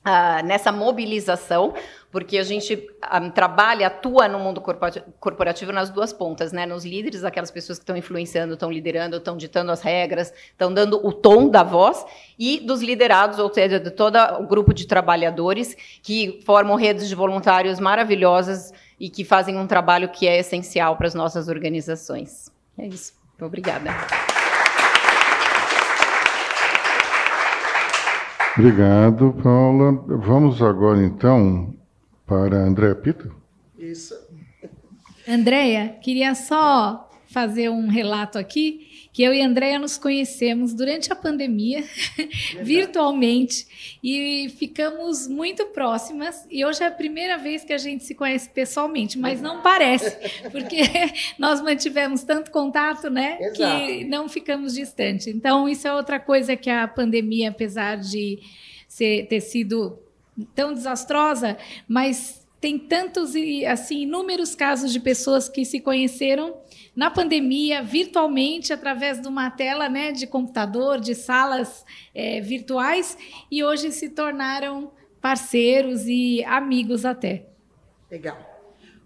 [0.00, 1.74] Uh, nessa mobilização,
[2.10, 4.62] porque a gente um, ah, trabalha, atua no mundo
[5.20, 6.64] corporativo nas duas pontas, né?
[6.64, 11.06] Nos líderes, aquelas pessoas que estão influenciando, estão liderando, estão ditando as regras, estão dando
[11.06, 12.02] o tom da voz,
[12.38, 17.14] e dos liderados, ou seja, de todo o grupo de trabalhadores que formam redes de
[17.14, 22.50] voluntários maravilhosas e que fazem um trabalho que é essencial para as nossas organizações.
[22.78, 23.12] É isso.
[23.38, 23.90] Obrigada.
[28.58, 29.92] Obrigado, Paula.
[30.06, 31.74] Vamos agora, então,
[32.26, 33.30] para a Andréa Pita.
[33.78, 34.14] Isso.
[35.28, 41.12] Andréia, queria só fazer um relato aqui que eu e a Andréia nos conhecemos durante
[41.12, 41.84] a pandemia,
[42.62, 46.46] virtualmente, e ficamos muito próximas.
[46.48, 50.16] E hoje é a primeira vez que a gente se conhece pessoalmente, mas não parece,
[50.50, 50.82] porque
[51.38, 53.86] nós mantivemos tanto contato, né, Exato.
[53.86, 55.26] que não ficamos distantes.
[55.26, 58.38] Então, isso é outra coisa que a pandemia, apesar de
[58.86, 59.98] ser, ter sido
[60.54, 61.56] tão desastrosa,
[61.88, 66.54] mas tem tantos e assim inúmeros casos de pessoas que se conheceram
[67.00, 71.82] na pandemia, virtualmente, através de uma tela né, de computador, de salas
[72.14, 73.16] é, virtuais,
[73.50, 77.46] e hoje se tornaram parceiros e amigos até.
[78.10, 78.36] Legal.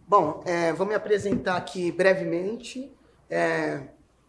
[0.09, 2.91] Bom, é, vou me apresentar aqui brevemente.
[3.31, 3.83] É,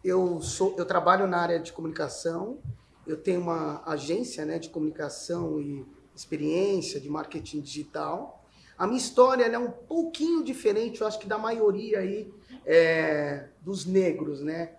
[0.04, 2.58] eu, sou, eu trabalho na área de comunicação,
[3.04, 8.35] eu tenho uma agência né, de comunicação e experiência de marketing digital.
[8.78, 12.32] A minha história é um pouquinho diferente, eu acho que da maioria aí
[12.64, 14.72] é, dos negros, né?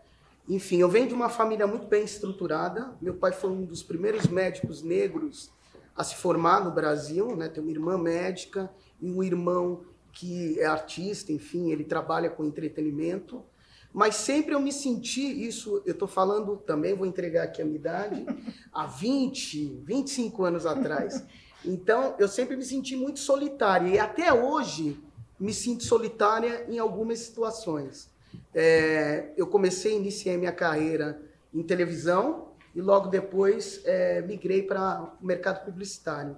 [0.48, 2.96] Enfim, eu venho de uma família muito bem estruturada.
[3.02, 5.52] Meu pai foi um dos primeiros médicos negros
[5.96, 7.50] a se formar no Brasil, né?
[7.50, 9.82] Tem uma irmã médica e um irmão
[10.14, 13.44] que é artista, enfim, ele trabalha com entretenimento.
[13.92, 17.78] Mas sempre eu me senti, isso eu estou falando também, vou entregar aqui a minha
[17.78, 18.26] idade,
[18.72, 21.26] há 20, 25 anos atrás.
[21.66, 23.88] Então, eu sempre me senti muito solitária.
[23.88, 25.02] E até hoje,
[25.40, 28.10] me sinto solitária em algumas situações.
[28.54, 31.22] É, eu comecei, iniciei minha carreira
[31.54, 36.38] em televisão, e logo depois é, migrei para o mercado publicitário.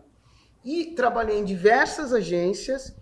[0.63, 2.95] E trabalhei em diversas agências,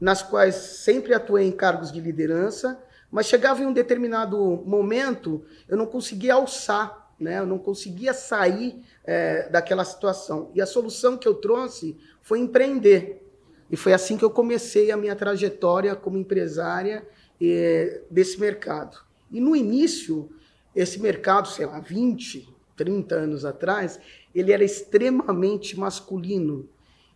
[0.00, 5.76] nas quais sempre atuei em cargos de liderança, mas chegava em um determinado momento, eu
[5.76, 7.38] não conseguia alçar, né?
[7.38, 10.50] eu não conseguia sair é, daquela situação.
[10.54, 13.22] E a solução que eu trouxe foi empreender.
[13.70, 17.06] E foi assim que eu comecei a minha trajetória como empresária
[17.40, 18.98] é, desse mercado.
[19.30, 20.28] E no início,
[20.76, 23.98] esse mercado, sei lá, 20, 30 anos atrás,
[24.34, 26.68] ele era extremamente masculino.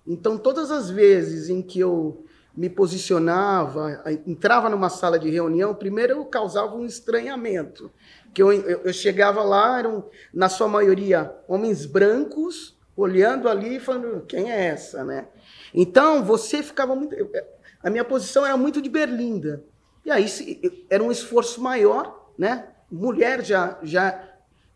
[0.07, 2.25] Então, todas as vezes em que eu
[2.57, 7.91] me posicionava, entrava numa sala de reunião, primeiro eu causava um estranhamento.
[8.37, 13.81] Que eu, eu, eu chegava lá, eram, na sua maioria, homens brancos, olhando ali e
[13.81, 15.29] falando, quem é essa, né?
[15.73, 17.17] Então, você ficava muito...
[17.83, 19.65] A minha posição era muito de berlinda.
[20.05, 20.27] E aí
[20.91, 22.69] era um esforço maior, né?
[22.93, 24.23] Mulher já, já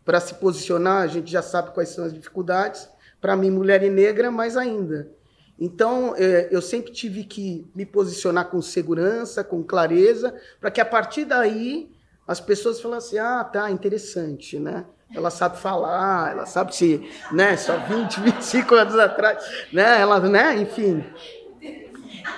[0.03, 2.89] para se posicionar, a gente já sabe quais são as dificuldades.
[3.21, 5.11] Para mim, mulher e negra, mais ainda.
[5.59, 10.85] Então, é, eu sempre tive que me posicionar com segurança, com clareza, para que a
[10.85, 11.91] partir daí
[12.31, 14.85] as pessoas falassem: ah, tá, interessante, né?
[15.13, 19.99] Ela sabe falar, ela sabe se, né, só 20, 25 anos atrás, né?
[19.99, 21.03] Ela, né, enfim.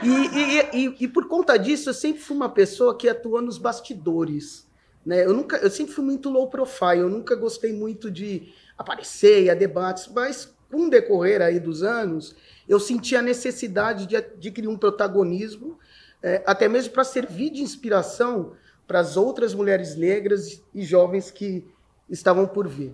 [0.01, 3.59] E, e, e, e, por conta disso, eu sempre fui uma pessoa que atuou nos
[3.59, 4.67] bastidores.
[5.05, 5.23] Né?
[5.23, 9.53] Eu, nunca, eu sempre fui muito low profile, eu nunca gostei muito de aparecer a
[9.53, 12.35] debates, mas com o decorrer aí dos anos,
[12.67, 15.77] eu senti a necessidade de adquirir um protagonismo,
[16.23, 18.53] é, até mesmo para servir de inspiração
[18.87, 21.65] para as outras mulheres negras e jovens que
[22.09, 22.93] estavam por vir.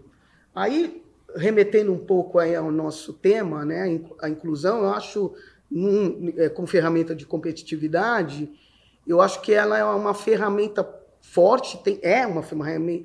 [0.53, 1.03] Aí,
[1.35, 5.33] remetendo um pouco ao nosso tema, né, a inclusão, eu acho
[5.69, 8.51] num, é, como ferramenta de competitividade,
[9.07, 10.87] eu acho que ela é uma ferramenta
[11.21, 12.43] forte, tem, é uma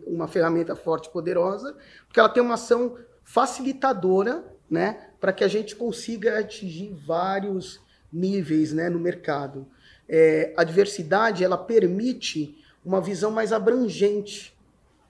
[0.07, 5.77] uma ferramenta forte poderosa, porque ela tem uma ação facilitadora né, para que a gente
[5.77, 7.81] consiga atingir vários
[8.13, 9.67] níveis né, no mercado.
[10.09, 14.55] É, a diversidade ela permite uma visão mais abrangente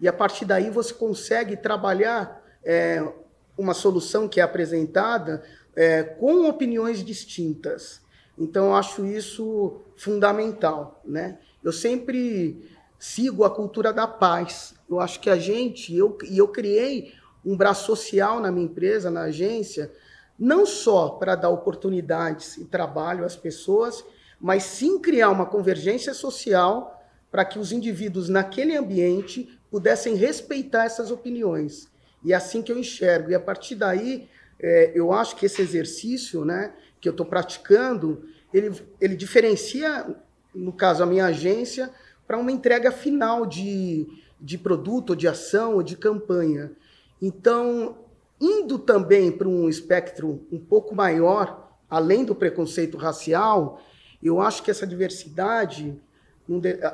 [0.01, 3.07] e a partir daí você consegue trabalhar é,
[3.57, 5.43] uma solução que é apresentada
[5.75, 8.03] é, com opiniões distintas.
[8.37, 11.01] Então, eu acho isso fundamental.
[11.05, 11.39] Né?
[11.63, 14.75] Eu sempre sigo a cultura da paz.
[14.91, 17.13] Eu acho que a gente, eu, e eu criei
[17.45, 19.93] um braço social na minha empresa, na agência,
[20.39, 24.05] não só para dar oportunidades e trabalho às pessoas,
[24.41, 27.04] mas sim criar uma convergência social
[27.35, 31.89] para que os indivíduos naquele ambiente pudessem respeitar essas opiniões.
[32.25, 33.33] E é assim que eu enxergo.
[33.33, 34.29] E a partir daí,
[34.61, 38.71] é, eu acho que esse exercício né, que eu estou praticando, ele,
[39.01, 40.15] ele diferencia,
[40.55, 41.91] no caso, a minha agência,
[42.25, 44.07] para uma entrega final de,
[44.41, 46.71] de produto, ou de ação, ou de campanha.
[47.21, 47.99] Então,
[48.41, 53.83] indo também para um espectro um pouco maior, além do preconceito racial,
[54.23, 56.01] eu acho que essa diversidade,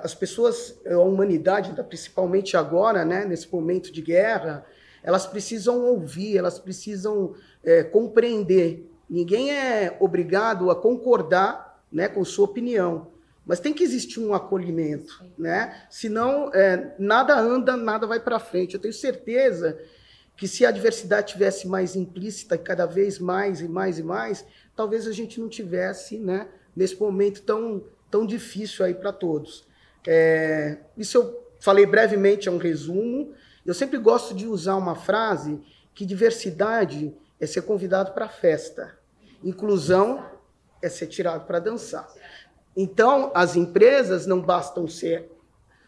[0.02, 4.64] as pessoas, a humanidade, principalmente agora, né, nesse momento de guerra,
[5.02, 7.34] elas precisam ouvir, elas precisam
[7.64, 8.88] é, compreender.
[9.08, 13.08] Ninguém é obrigado a concordar né, com sua opinião,
[13.44, 15.82] mas tem que existir um acolhimento, né?
[15.90, 18.74] Senão é, nada anda, nada vai para frente.
[18.74, 19.76] Eu tenho certeza
[20.36, 24.44] que se a diversidade tivesse mais implícita cada vez mais e mais e mais,
[24.76, 29.66] talvez a gente não tivesse, né, nesse momento tão tão difícil aí para todos.
[30.06, 33.32] É, isso eu falei brevemente, é um resumo.
[33.64, 35.60] Eu sempre gosto de usar uma frase
[35.94, 38.98] que diversidade é ser convidado para festa,
[39.42, 40.24] inclusão
[40.82, 42.08] é ser tirado para dançar.
[42.76, 45.30] Então, as empresas não bastam ser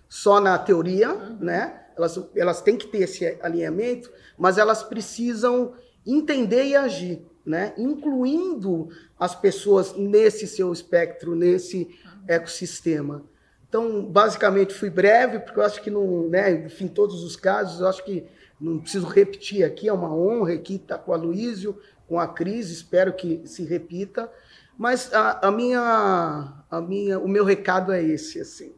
[0.09, 1.87] só na teoria, né?
[1.97, 5.75] Elas, elas têm que ter esse alinhamento, mas elas precisam
[6.07, 7.73] entender e agir, né?
[7.79, 13.23] Incluindo as pessoas nesse seu espectro, nesse ecossistema.
[13.69, 17.89] Então, basicamente, fui breve, porque eu acho que, não, né, enfim, todos os casos, eu
[17.89, 18.27] acho que
[18.61, 22.71] não preciso repetir aqui, é uma honra aqui estar com a Luísio, com a Cris,
[22.71, 24.31] espero que se repita.
[24.77, 28.73] Mas a, a, minha, a minha, o meu recado é esse, assim,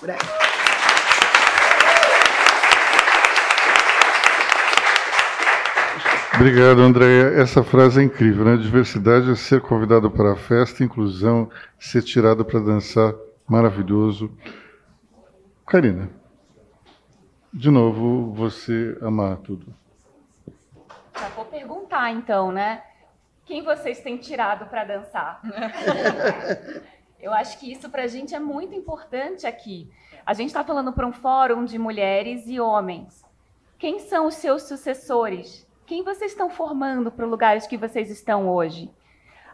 [0.00, 0.53] breve.
[6.44, 7.40] Obrigado, Andréia.
[7.40, 8.58] Essa frase é incrível, né?
[8.58, 13.14] Diversidade é ser convidado para a festa, inclusão, ser tirado para dançar
[13.48, 14.30] Maravilhoso.
[15.66, 16.10] Karina,
[17.50, 19.74] de novo, você amar tudo.
[21.18, 22.82] Já vou perguntar então, né?
[23.46, 25.40] Quem vocês têm tirado para dançar?
[27.18, 29.90] Eu acho que isso para a gente é muito importante aqui.
[30.26, 33.24] A gente está falando para um fórum de mulheres e homens.
[33.78, 35.63] Quem são os seus sucessores?
[35.86, 38.90] Quem vocês estão formando para os lugares que vocês estão hoje?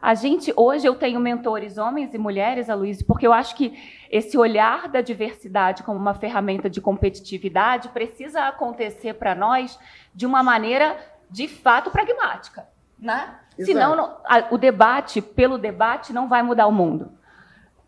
[0.00, 3.78] A gente, hoje eu tenho mentores homens e mulheres, Aloysio, porque eu acho que
[4.10, 9.78] esse olhar da diversidade como uma ferramenta de competitividade precisa acontecer para nós
[10.14, 10.96] de uma maneira
[11.28, 12.66] de fato pragmática,
[12.98, 13.38] né?
[13.58, 14.16] Senão
[14.50, 17.12] o debate pelo debate não vai mudar o mundo.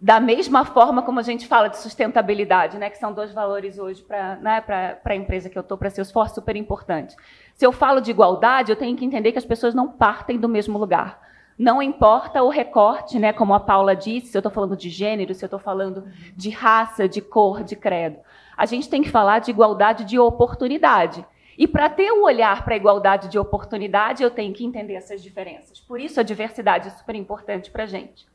[0.02, 4.02] Da mesma forma como a gente fala de sustentabilidade, né, que são dois valores hoje
[4.02, 4.60] para né,
[5.04, 7.14] a empresa que eu estou, para ser esforço super importante.
[7.54, 10.48] Se eu falo de igualdade, eu tenho que entender que as pessoas não partem do
[10.48, 11.20] mesmo lugar.
[11.56, 15.32] Não importa o recorte, né, como a Paula disse, se eu estou falando de gênero,
[15.34, 18.18] se eu estou falando de raça, de cor, de credo.
[18.56, 21.24] A gente tem que falar de igualdade de oportunidade.
[21.56, 25.22] E para ter um olhar para a igualdade de oportunidade, eu tenho que entender essas
[25.22, 25.78] diferenças.
[25.78, 28.26] Por isso a diversidade é super importante para a gente.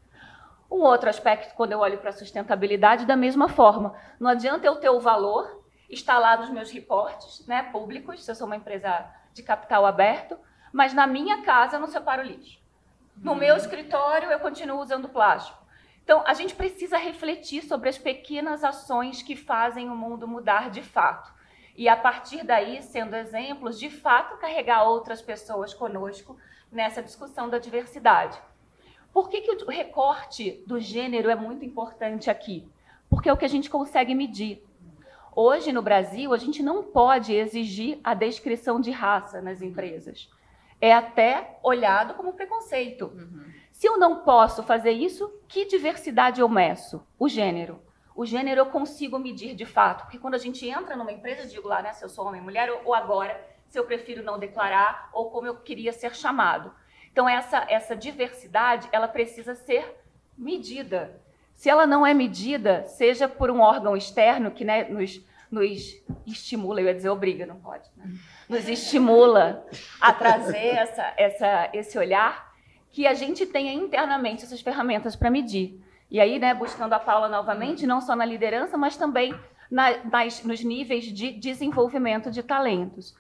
[0.69, 3.95] Um outro aspecto, quando eu olho para a sustentabilidade, da mesma forma.
[4.19, 8.36] Não adianta eu ter o valor, está lá nos meus reportes né, públicos, se eu
[8.36, 10.38] sou uma empresa de capital aberto,
[10.73, 12.60] mas na minha casa eu não separo lixo.
[13.15, 13.60] No meu uhum.
[13.60, 15.65] escritório, eu continuo usando plástico.
[16.03, 20.82] Então, a gente precisa refletir sobre as pequenas ações que fazem o mundo mudar de
[20.82, 21.34] fato.
[21.75, 26.38] E, a partir daí, sendo exemplos, de fato, carregar outras pessoas conosco
[26.71, 28.39] nessa discussão da diversidade.
[29.17, 32.69] Por que, que o recorte do gênero é muito importante aqui?
[33.10, 34.63] Porque é o que a gente consegue medir.
[35.36, 40.30] Hoje, no Brasil, a gente não pode exigir a descrição de raça nas empresas
[40.80, 43.08] é até olhado como preconceito.
[43.08, 43.51] Uhum.
[43.71, 47.03] Se eu não posso fazer isso, que diversidade eu meço?
[47.17, 47.82] O gênero.
[48.15, 51.47] O gênero eu consigo medir de fato, porque quando a gente entra numa empresa, eu
[51.47, 55.10] digo lá, né, se eu sou homem, mulher, ou agora, se eu prefiro não declarar,
[55.12, 56.71] ou como eu queria ser chamado.
[57.17, 59.99] Então, essa, essa diversidade, ela precisa ser
[60.38, 61.19] medida.
[61.56, 66.80] Se ela não é medida, seja por um órgão externo que né, nos, nos estimula,
[66.80, 68.06] eu ia dizer obriga, não pode, né?
[68.47, 69.65] nos estimula
[69.99, 72.53] a trazer essa, essa, esse olhar,
[72.91, 75.84] que a gente tenha internamente essas ferramentas para medir.
[76.12, 79.34] E aí, né, buscando a Paula novamente, não só na liderança, mas também
[79.71, 83.15] na, nas, nos níveis de desenvolvimento de talentos.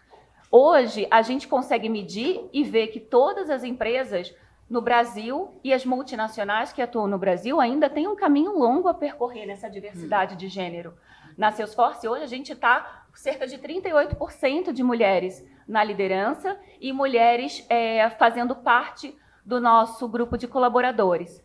[0.51, 4.33] Hoje, a gente consegue medir e ver que todas as empresas
[4.69, 8.93] no Brasil e as multinacionais que atuam no Brasil ainda têm um caminho longo a
[8.93, 10.93] percorrer nessa diversidade de gênero.
[11.37, 17.65] Na Salesforce, hoje, a gente está cerca de 38% de mulheres na liderança e mulheres
[17.69, 21.43] é, fazendo parte do nosso grupo de colaboradores.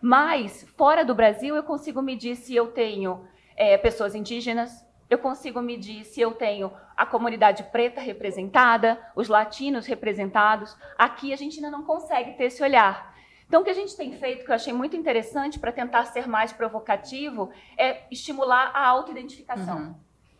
[0.00, 4.84] Mas, fora do Brasil, eu consigo medir se eu tenho é, pessoas indígenas,
[5.14, 10.76] eu consigo medir se eu tenho a comunidade preta representada, os latinos representados.
[10.98, 13.14] Aqui a gente ainda não consegue ter esse olhar.
[13.46, 16.26] Então, o que a gente tem feito, que eu achei muito interessante para tentar ser
[16.26, 19.78] mais provocativo, é estimular a autoidentificação.
[19.78, 19.94] Uhum.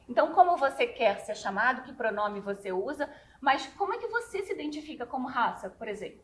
[0.08, 3.08] Então, como você quer ser chamado, que pronome você usa,
[3.40, 6.20] mas como é que você se identifica como raça, por exemplo?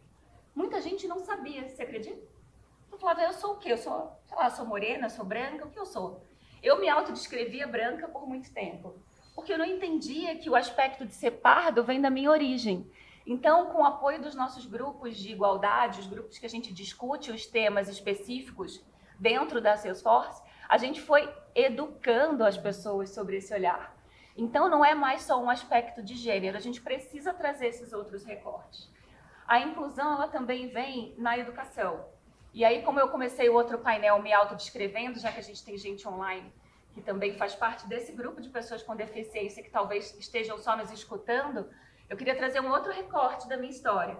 [0.55, 2.21] Muita gente não sabia, você acredita?
[2.91, 3.73] Eu falava, eu sou o quê?
[3.73, 6.25] Eu sou, sei lá, sou morena, sou branca, o que eu sou?
[6.63, 8.95] Eu me autodescrevia branca por muito tempo,
[9.35, 12.91] porque eu não entendia que o aspecto de ser pardo vem da minha origem.
[13.27, 17.31] Então, com o apoio dos nossos grupos de igualdade, os grupos que a gente discute
[17.31, 18.85] os temas específicos
[19.19, 23.97] dentro da Salesforce, a gente foi educando as pessoas sobre esse olhar.
[24.37, 28.25] Então, não é mais só um aspecto de gênero, a gente precisa trazer esses outros
[28.25, 28.91] recortes.
[29.47, 32.05] A inclusão, ela também vem na educação.
[32.53, 35.77] E aí, como eu comecei o outro painel me autodescrevendo, já que a gente tem
[35.79, 36.53] gente online
[36.93, 40.91] que também faz parte desse grupo de pessoas com deficiência que talvez estejam só nos
[40.91, 41.69] escutando,
[42.09, 44.19] eu queria trazer um outro recorte da minha história.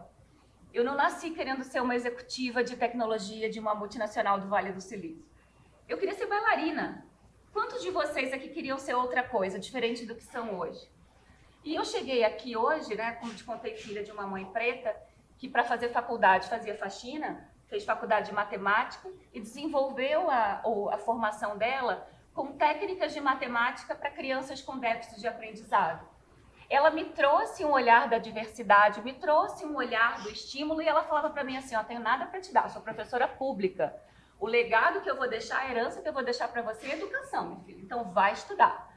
[0.73, 4.81] Eu não nasci querendo ser uma executiva de tecnologia de uma multinacional do Vale do
[4.81, 5.29] Silício.
[5.89, 7.05] Eu queria ser bailarina.
[7.53, 10.89] Quantos de vocês aqui queriam ser outra coisa, diferente do que são hoje?
[11.65, 14.97] E eu cheguei aqui hoje, né, como te contei, filha de uma mãe preta,
[15.37, 20.61] que para fazer faculdade fazia faxina, fez faculdade de matemática e desenvolveu a,
[20.93, 26.07] a formação dela com técnicas de matemática para crianças com déficit de aprendizado.
[26.69, 31.03] Ela me trouxe um olhar da diversidade, me trouxe um olhar do estímulo e ela
[31.05, 33.95] falava para mim assim: "Ó, tenho nada para te dar, sou professora pública.
[34.39, 36.95] O legado que eu vou deixar, a herança que eu vou deixar para você é
[36.95, 37.81] educação, meu filho.
[37.81, 38.89] Então vai estudar.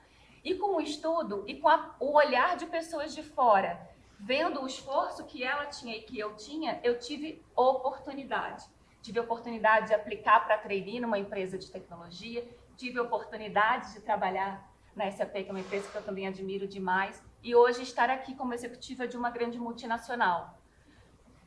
[0.43, 3.79] E com o estudo e com a, o olhar de pessoas de fora,
[4.23, 8.65] vendo o esforço que ela tinha e que eu tinha, eu tive oportunidade.
[9.01, 15.11] Tive oportunidade de aplicar para trainee numa empresa de tecnologia, tive oportunidade de trabalhar na
[15.11, 18.53] SAP, que é uma empresa que eu também admiro demais, e hoje estar aqui como
[18.53, 20.57] executiva de uma grande multinacional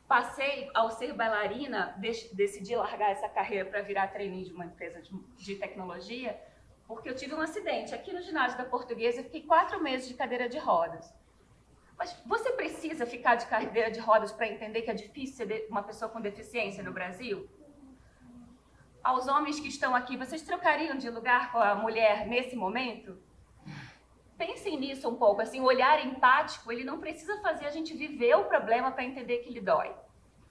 [0.09, 1.97] passei, ao ser bailarina,
[2.33, 6.41] decidi largar essa carreira para virar trainee de uma empresa de, de, tecnologia,
[6.87, 10.49] porque eu tive um acidente aqui no ginásio da Portuguesa, fiquei quatro meses de cadeira
[10.49, 11.13] de rodas.
[11.99, 15.83] Mas você precisa ficar de cadeira de rodas para entender que é difícil ser uma
[15.83, 17.49] pessoa com deficiência no Brasil?
[19.03, 23.17] Aos homens que estão aqui, vocês trocariam de lugar com a mulher nesse momento?
[24.37, 28.35] Pensem nisso um pouco, assim, o olhar empático, ele não precisa fazer a gente viver
[28.35, 29.95] o problema para entender que ele dói.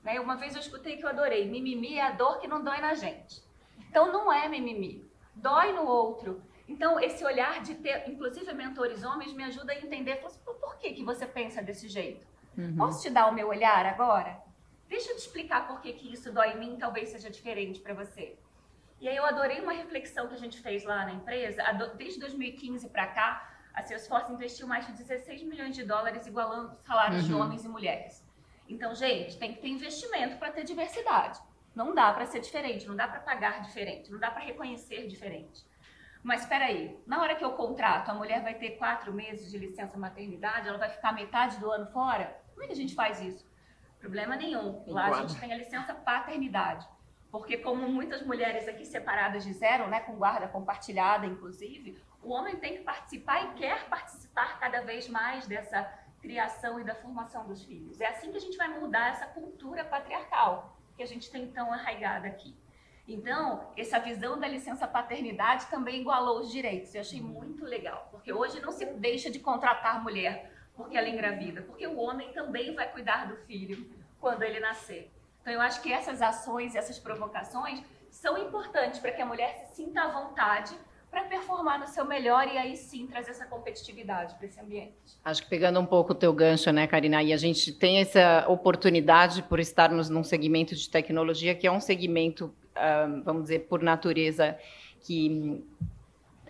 [0.01, 0.19] Né?
[0.19, 2.95] Uma vez eu escutei que eu adorei, mimimi é a dor que não dói na
[2.95, 3.43] gente.
[3.89, 6.41] Então não é mimimi, dói no outro.
[6.67, 10.93] Então esse olhar de ter, inclusive mentores homens, me ajuda a entender, assim, por que,
[10.93, 12.25] que você pensa desse jeito?
[12.57, 12.75] Uhum.
[12.75, 14.41] Posso te dar o meu olhar agora?
[14.87, 17.93] Deixa eu te explicar por que, que isso dói em mim, talvez seja diferente para
[17.93, 18.37] você.
[18.99, 21.63] E aí eu adorei uma reflexão que a gente fez lá na empresa,
[21.97, 27.23] desde 2015 para cá, a Salesforce investiu mais de 16 milhões de dólares igualando salários
[27.23, 27.27] uhum.
[27.27, 28.23] de homens e mulheres.
[28.69, 31.39] Então, gente, tem que ter investimento para ter diversidade.
[31.75, 35.65] Não dá para ser diferente, não dá para pagar diferente, não dá para reconhecer diferente.
[36.25, 39.59] Mas espera aí, na hora que eu contrato, a mulher vai ter quatro meses de
[39.59, 42.35] licença maternidade, ela vai ficar metade do ano fora?
[42.49, 43.47] Como é que a gente faz isso?
[43.99, 44.83] Problema nenhum.
[44.87, 46.87] Lá a gente tem a licença paternidade.
[47.29, 52.77] Porque como muitas mulheres aqui separadas disseram, né, com guarda compartilhada, inclusive, o homem tem
[52.77, 55.83] que participar e quer participar cada vez mais dessa
[56.23, 58.01] criação e da formação dos filhos.
[58.01, 61.71] É assim que a gente vai mudar essa cultura patriarcal que a gente tem tão
[61.71, 62.57] arraigada aqui.
[63.07, 66.93] Então, essa visão da licença paternidade também igualou os direitos.
[66.95, 71.61] Eu achei muito legal, porque hoje não se deixa de contratar mulher porque ela engravida,
[71.61, 73.89] porque o homem também vai cuidar do filho
[74.19, 75.09] quando ele nascer.
[75.41, 79.75] Então, eu acho que essas ações, essas provocações são importantes para que a mulher se
[79.75, 80.75] sinta à vontade
[81.15, 84.93] para performar no seu melhor e aí sim trazer essa competitividade para esse ambiente.
[85.23, 88.45] Acho que pegando um pouco o teu gancho, né, Karina, e a gente tem essa
[88.49, 92.53] oportunidade por estarmos num segmento de tecnologia que é um segmento,
[93.23, 94.57] vamos dizer, por natureza
[95.01, 95.63] que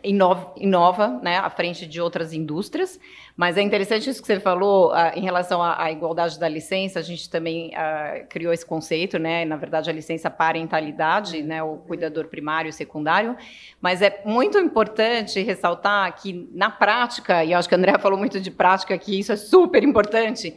[0.06, 3.00] inova, inova né, à frente de outras indústrias.
[3.36, 7.00] Mas é interessante isso que você falou uh, em relação à, à, igualdade da licença.
[7.00, 9.44] A gente também uh, criou esse conceito, né?
[9.44, 11.62] Na verdade, a licença parentalidade, né?
[11.62, 13.36] O cuidador primário e secundário.
[13.82, 18.40] Mas é muito importante ressaltar que na prática, e acho que a Andrea falou muito
[18.40, 20.56] de prática aqui, isso é super importante.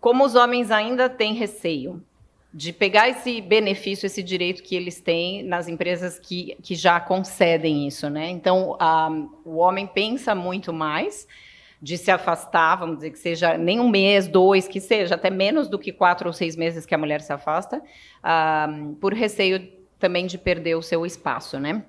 [0.00, 2.02] Como os homens ainda têm receio
[2.52, 7.86] de pegar esse benefício, esse direito que eles têm nas empresas que, que já concedem
[7.86, 8.30] isso, né?
[8.30, 9.10] Então, a,
[9.44, 11.26] o homem pensa muito mais
[11.80, 15.68] de se afastar, vamos dizer que seja nem um mês, dois, que seja até menos
[15.68, 17.80] do que quatro ou seis meses que a mulher se afasta,
[19.00, 19.68] por receio
[19.98, 21.84] também de perder o seu espaço, né?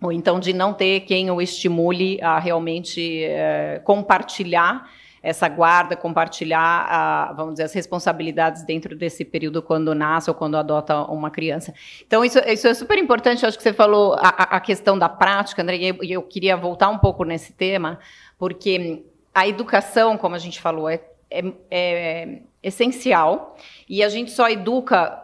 [0.00, 4.88] Ou então de não ter quem o estimule a realmente é, compartilhar
[5.22, 10.56] essa guarda, compartilhar, a, vamos dizer, as responsabilidades dentro desse período quando nasce ou quando
[10.56, 11.74] adota uma criança.
[12.06, 15.62] Então, isso, isso é super importante, acho que você falou a, a questão da prática,
[15.62, 17.98] André, e eu, eu queria voltar um pouco nesse tema,
[18.38, 19.04] porque
[19.34, 21.00] a educação, como a gente falou, é,
[21.30, 23.56] é, é essencial
[23.88, 25.22] e a gente só educa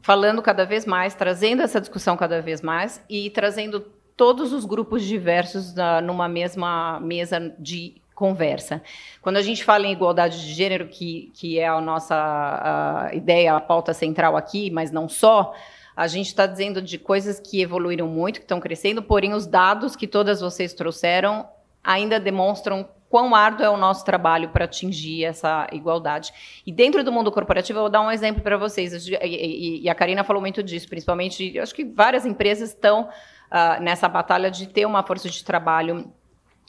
[0.00, 3.80] falando cada vez mais, trazendo essa discussão cada vez mais e trazendo
[4.16, 8.82] todos os grupos diversos na, numa mesma mesa de conversa.
[9.20, 13.54] Quando a gente fala em igualdade de gênero, que, que é a nossa a ideia,
[13.54, 15.54] a pauta central aqui, mas não só,
[15.94, 19.94] a gente está dizendo de coisas que evoluíram muito, que estão crescendo, porém os dados
[19.94, 21.46] que todas vocês trouxeram
[21.84, 26.32] ainda demonstram quão árduo é o nosso trabalho para atingir essa igualdade.
[26.66, 30.24] E dentro do mundo corporativo, eu vou dar um exemplo para vocês, e, a Karina
[30.24, 35.02] falou muito disso, principalmente, acho que várias empresas estão uh, nessa batalha de ter uma
[35.02, 36.10] força de trabalho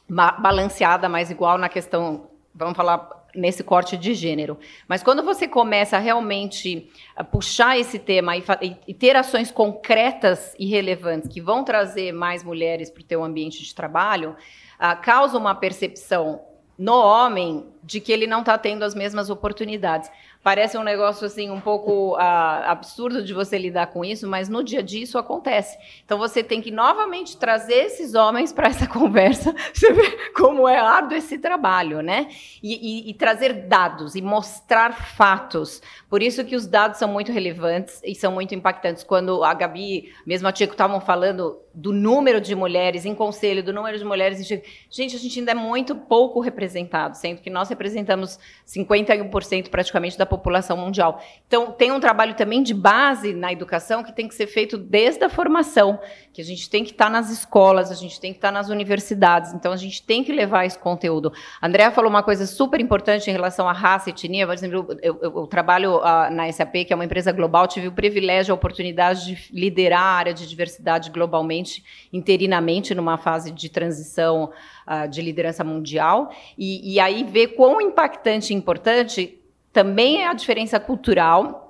[0.10, 4.58] balanceada, mais igual na questão, vamos falar nesse corte de gênero.
[4.88, 8.44] Mas quando você começa realmente a puxar esse tema e,
[8.88, 13.64] e, ter ações concretas e relevantes que vão trazer mais mulheres para o teu ambiente
[13.64, 14.36] de trabalho,
[14.80, 16.42] uh, causa uma percepção
[16.78, 20.12] no homem de que ele não está tendo as mesmas oportunidades.
[20.48, 22.20] Parece um negócio assim um pouco uh,
[22.68, 25.78] absurdo de você lidar com isso, mas no dia a dia isso acontece.
[26.06, 30.80] Então você tem que novamente trazer esses homens para essa conversa, você vê como é
[30.80, 32.30] árduo esse trabalho, né?
[32.64, 35.82] E, e, e, trazer dados e mostrar fatos.
[36.10, 39.04] Por isso que os dados são muito relevantes e são muito impactantes.
[39.04, 43.74] Quando a Gabi, mesmo a Tico, estavam falando do número de mulheres em conselho, do
[43.74, 44.48] número de mulheres.
[44.90, 50.26] Gente, a gente ainda é muito pouco representado, sendo que nós representamos 51% praticamente da
[50.26, 51.22] população população mundial.
[51.48, 55.24] Então, tem um trabalho também de base na educação que tem que ser feito desde
[55.24, 56.00] a formação,
[56.34, 59.54] que a gente tem que estar nas escolas, a gente tem que estar nas universidades.
[59.54, 61.32] Então, a gente tem que levar esse conteúdo.
[61.62, 64.46] A Andrea falou uma coisa super importante em relação à raça e etnia.
[64.46, 67.88] Por exemplo, eu, eu, eu trabalho uh, na SAP, que é uma empresa global, tive
[67.88, 73.70] o privilégio, a oportunidade de liderar a área de diversidade globalmente, interinamente, numa fase de
[73.70, 74.52] transição
[74.88, 76.30] uh, de liderança mundial.
[76.58, 79.40] E, e aí ver quão impactante e importante
[79.78, 81.67] também é a diferença cultural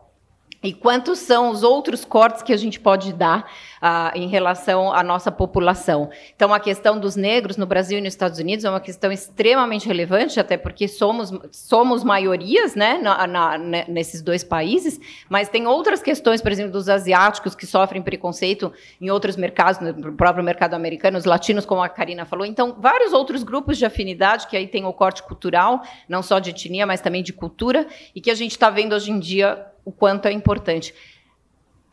[0.64, 3.50] e quantos são os outros cortes que a gente pode dar
[3.82, 6.10] ah, em relação à nossa população?
[6.36, 9.88] Então, a questão dos negros no Brasil e nos Estados Unidos é uma questão extremamente
[9.88, 15.00] relevante, até porque somos, somos maiorias né, na, na, nesses dois países,
[15.30, 20.14] mas tem outras questões, por exemplo, dos asiáticos que sofrem preconceito em outros mercados, no
[20.14, 22.46] próprio mercado americano, os latinos, como a Karina falou.
[22.46, 26.50] Então, vários outros grupos de afinidade, que aí tem o corte cultural, não só de
[26.50, 29.92] etnia, mas também de cultura, e que a gente está vendo hoje em dia o
[29.94, 30.94] quanto é importante.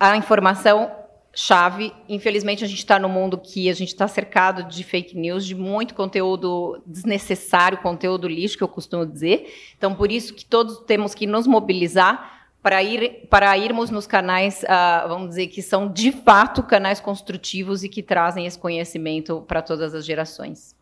[0.01, 0.91] A informação
[1.33, 1.93] chave.
[2.09, 5.55] Infelizmente, a gente está no mundo que a gente está cercado de fake news, de
[5.55, 9.47] muito conteúdo desnecessário, conteúdo lixo, que eu costumo dizer.
[9.79, 14.65] Então, por isso que todos temos que nos mobilizar para, ir, para irmos nos canais,
[14.65, 19.63] uh, vamos dizer, que são de fato canais construtivos e que trazem esse conhecimento para
[19.63, 20.75] todas as gerações.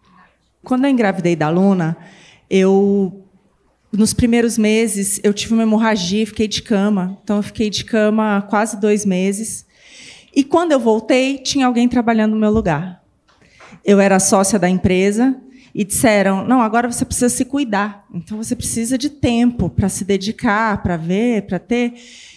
[0.65, 1.95] Quando eu engravidei da Luna,
[2.49, 3.22] eu
[3.93, 7.18] nos primeiros meses, eu tive uma hemorragia, fiquei de cama.
[7.22, 9.66] Então, eu fiquei de cama quase dois meses.
[10.34, 13.03] E quando eu voltei, tinha alguém trabalhando no meu lugar.
[13.84, 15.36] Eu era sócia da empresa
[15.74, 18.07] e disseram: não, agora você precisa se cuidar.
[18.14, 21.93] Então, você precisa de tempo para se dedicar, para ver, para ter.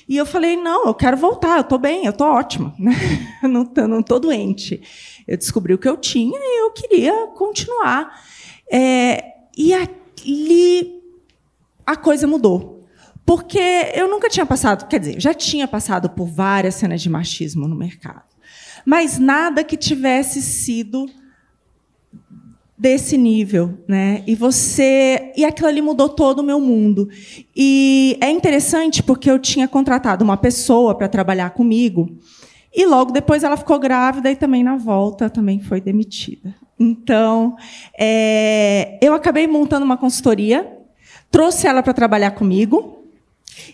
[0.10, 2.76] E eu falei: não, eu quero voltar, eu estou bem, eu estou ótima,
[3.42, 4.82] não estou doente.
[5.26, 8.22] Eu descobri o que eu tinha e eu queria continuar.
[8.70, 9.24] É,
[9.58, 10.95] e ali
[11.86, 12.76] a coisa mudou.
[13.26, 13.60] Porque
[13.96, 17.76] eu nunca tinha passado, quer dizer, já tinha passado por várias cenas de machismo no
[17.76, 18.24] mercado,
[18.86, 21.08] mas nada que tivesse sido
[22.78, 24.22] desse nível, né?
[24.28, 27.10] E você e aquilo ali mudou todo o meu mundo.
[27.56, 32.16] E é interessante porque eu tinha contratado uma pessoa para trabalhar comigo
[32.74, 36.54] e logo depois ela ficou grávida e também na volta também foi demitida.
[36.78, 37.56] Então,
[37.98, 40.75] é, eu acabei montando uma consultoria
[41.36, 43.04] trouxe ela para trabalhar comigo.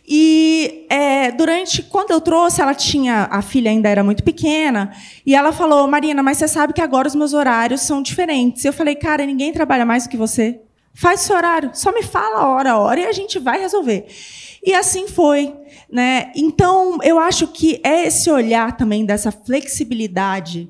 [0.07, 4.91] E é, durante quando eu trouxe, ela tinha a filha ainda era muito pequena
[5.23, 8.65] e ela falou, Marina, mas você sabe que agora os meus horários são diferentes.
[8.65, 10.59] Eu falei, cara, ninguém trabalha mais do que você.
[10.95, 14.07] Faz seu horário, só me fala a hora, a hora e a gente vai resolver.
[14.65, 15.53] E assim foi,
[15.87, 16.31] né?
[16.35, 20.67] Então eu acho que é esse olhar também dessa flexibilidade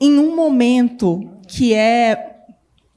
[0.00, 2.37] em um momento que é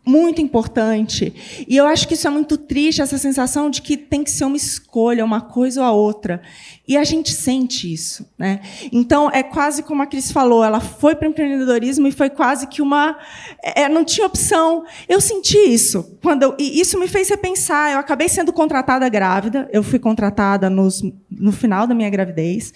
[0.06, 1.66] muito importante.
[1.68, 4.46] E eu acho que isso é muito triste, essa sensação de que tem que ser
[4.46, 6.42] uma escolha, uma coisa ou a outra.
[6.88, 8.28] E a gente sente isso.
[8.38, 8.62] Né?
[8.92, 12.68] Então, é quase como a Cris falou, ela foi para o empreendedorismo e foi quase
[12.68, 13.18] que uma...
[13.64, 14.84] É, não tinha opção.
[15.08, 16.18] Eu senti isso.
[16.22, 17.92] quando eu, E isso me fez repensar.
[17.92, 19.70] Eu acabei sendo contratada grávida.
[19.72, 22.74] Eu fui contratada nos, no final da minha gravidez.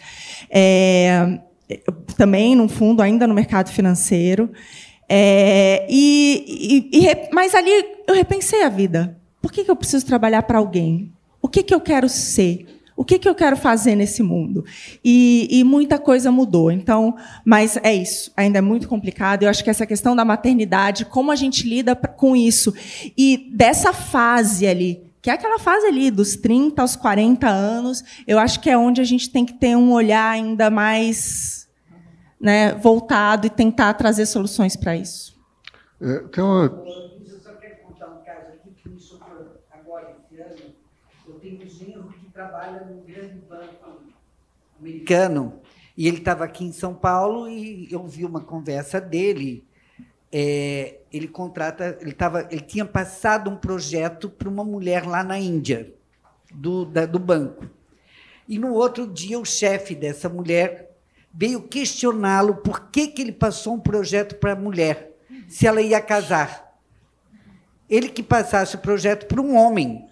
[0.49, 1.39] É,
[2.15, 4.51] também, no fundo, ainda no mercado financeiro.
[5.07, 7.71] É, e, e, e, mas ali
[8.07, 9.17] eu repensei a vida.
[9.41, 11.11] Por que, que eu preciso trabalhar para alguém?
[11.41, 12.65] O que, que eu quero ser?
[12.97, 14.63] O que, que eu quero fazer nesse mundo?
[15.03, 16.71] E, e, muita coisa mudou.
[16.71, 18.31] Então, mas é isso.
[18.37, 19.43] Ainda é muito complicado.
[19.43, 22.73] Eu acho que essa questão da maternidade, como a gente lida com isso
[23.17, 28.39] e dessa fase ali, que é aquela fase ali dos 30 aos 40 anos, eu
[28.39, 31.64] acho que é onde a gente tem que ter um olhar ainda mais
[32.39, 35.35] né, voltado e tentar trazer soluções para isso.
[36.01, 36.65] É, tem uma...
[36.65, 40.75] Eu só quero contar um caso aqui que me socorreu agora esse ano.
[41.27, 44.01] Eu tenho um genro que trabalha num grande banco
[44.79, 45.61] americano
[45.97, 49.65] e ele estava aqui em São Paulo e eu vi uma conversa dele.
[50.31, 55.39] É, ele contrata, ele tava, ele tinha passado um projeto para uma mulher lá na
[55.39, 55.93] Índia
[56.53, 57.65] do, da, do banco.
[58.47, 60.94] E no outro dia o chefe dessa mulher
[61.35, 65.11] veio questioná-lo por que, que ele passou um projeto para a mulher,
[65.47, 66.73] se ela ia casar.
[67.89, 70.07] Ele que passasse o projeto para um homem,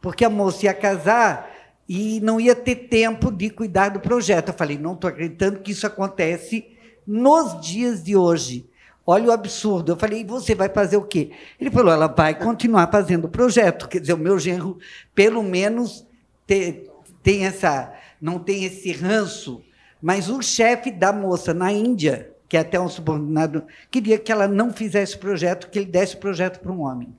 [0.00, 1.50] porque a moça ia casar
[1.88, 4.48] e não ia ter tempo de cuidar do projeto.
[4.48, 6.66] Eu falei, não estou acreditando que isso acontece
[7.06, 8.68] nos dias de hoje.
[9.04, 9.92] Olha o absurdo.
[9.92, 11.32] Eu falei, e você vai fazer o quê?
[11.58, 13.88] Ele falou, ela vai continuar fazendo o projeto.
[13.88, 14.78] Quer dizer, o meu genro,
[15.14, 16.06] pelo menos,
[16.46, 16.88] te,
[17.24, 19.64] tem essa, não tem esse ranço
[20.00, 24.48] mas o chefe da moça na Índia, que é até um subordinado, queria que ela
[24.48, 27.14] não fizesse projeto, que ele desse projeto para um homem.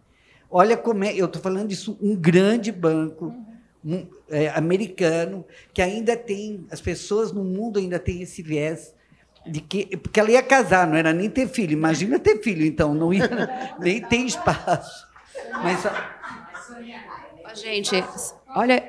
[0.49, 3.33] Olha como é, eu estou falando disso, um grande banco,
[4.29, 8.93] é, americano, que ainda tem, as pessoas no mundo ainda têm esse viés
[9.45, 11.73] de que porque ela ia casar, não era nem ter filho.
[11.73, 13.29] Imagina ter filho, então não ia
[13.79, 15.07] nem ter espaço.
[15.63, 15.83] Mas
[17.59, 18.03] gente,
[18.55, 18.83] olha,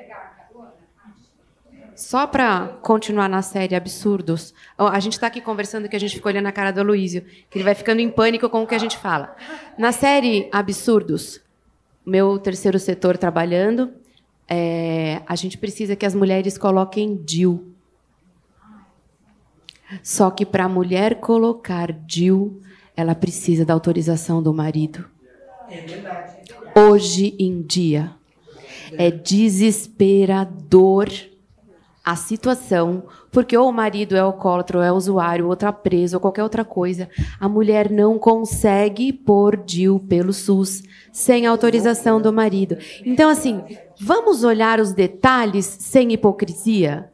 [1.95, 6.31] só para continuar na série absurdos, a gente está aqui conversando que a gente ficou
[6.31, 8.79] olhando a cara do Aloysio, que ele vai ficando em pânico com o que a
[8.79, 9.35] gente fala.
[9.77, 11.41] Na série absurdos,
[12.05, 13.93] meu terceiro setor trabalhando,
[14.47, 17.73] é, a gente precisa que as mulheres coloquem DIL
[20.01, 22.61] só que para a mulher colocar DIL,
[22.95, 25.05] ela precisa da autorização do marido.
[25.69, 26.37] É verdade.
[26.75, 28.11] Hoje em dia,
[28.93, 31.07] é desesperador
[32.03, 36.19] a situação, porque ou o marido é alcoólatra, ou é usuário, ou está preso, ou
[36.19, 37.09] qualquer outra coisa.
[37.39, 40.83] A mulher não consegue pôr DIL pelo SUS
[41.13, 42.77] sem autorização do marido.
[43.05, 43.63] Então, assim,
[43.97, 47.09] vamos olhar os detalhes sem hipocrisia?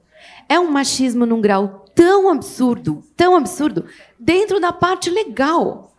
[0.48, 3.86] É um machismo num grau tão absurdo, tão absurdo,
[4.20, 5.94] dentro da parte legal.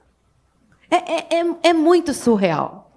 [0.90, 2.90] É, é, é, é muito surreal.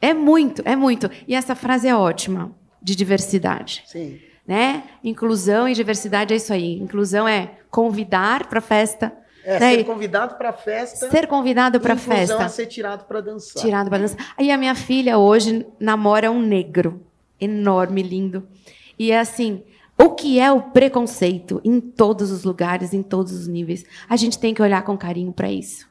[0.00, 1.10] É muito, é muito.
[1.26, 3.82] E essa frase é ótima, de diversidade.
[3.86, 4.20] Sim.
[4.46, 4.84] Né?
[5.04, 6.78] Inclusão e diversidade é isso aí.
[6.80, 9.12] Inclusão é convidar para a festa.
[9.44, 9.74] É, né?
[9.76, 11.10] ser convidado para a festa.
[11.10, 12.34] Ser convidado para a festa.
[12.34, 13.62] Inclusão é ser tirado para dançar.
[13.62, 14.34] Tirado para dançar.
[14.36, 17.00] Aí a minha filha hoje namora um negro.
[17.40, 18.46] Enorme, lindo.
[18.98, 19.62] E é assim,
[19.98, 23.84] o que é o preconceito em todos os lugares, em todos os níveis.
[24.08, 25.86] A gente tem que olhar com carinho para isso.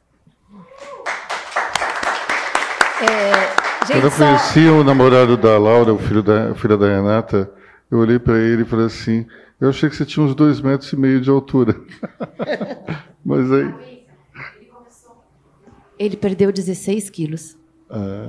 [3.02, 4.72] É, gente, Quando eu conheci só...
[4.74, 7.50] o namorado da Laura, o filho da, filha da Renata,
[7.92, 9.26] eu olhei para ele e falei assim:
[9.60, 11.80] eu achei que você tinha uns dois metros e meio de altura.
[13.24, 14.02] Mas aí.
[15.98, 17.56] Ele perdeu 16 quilos.
[17.88, 18.26] Ah.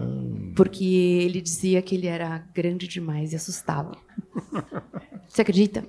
[0.55, 3.97] Porque ele dizia que ele era grande demais e assustava.
[5.27, 5.83] Você acredita?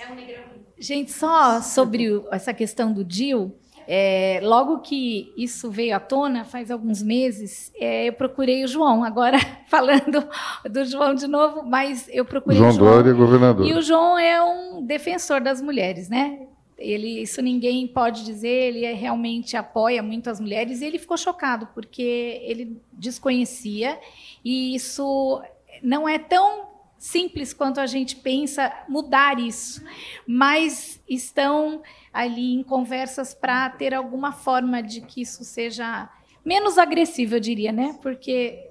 [0.00, 0.42] É um negrão.
[0.78, 3.54] Gente, só sobre essa questão do DIL,
[3.86, 9.04] é, logo que isso veio à tona, faz alguns meses, é, eu procurei o João,
[9.04, 10.28] agora falando
[10.68, 12.90] do João de novo, mas eu procurei João o João.
[12.94, 13.66] Dória, governador.
[13.66, 16.46] E o João é um defensor das mulheres, né?
[16.76, 21.16] Ele, isso ninguém pode dizer, ele é, realmente apoia muito as mulheres e ele ficou
[21.16, 23.98] chocado porque ele desconhecia
[24.44, 25.40] e isso
[25.82, 26.65] não é tão
[26.98, 29.82] simples quanto a gente pensa mudar isso,
[30.26, 31.82] mas estão
[32.12, 36.08] ali em conversas para ter alguma forma de que isso seja
[36.44, 37.98] menos agressivo, eu diria, né?
[38.00, 38.70] Porque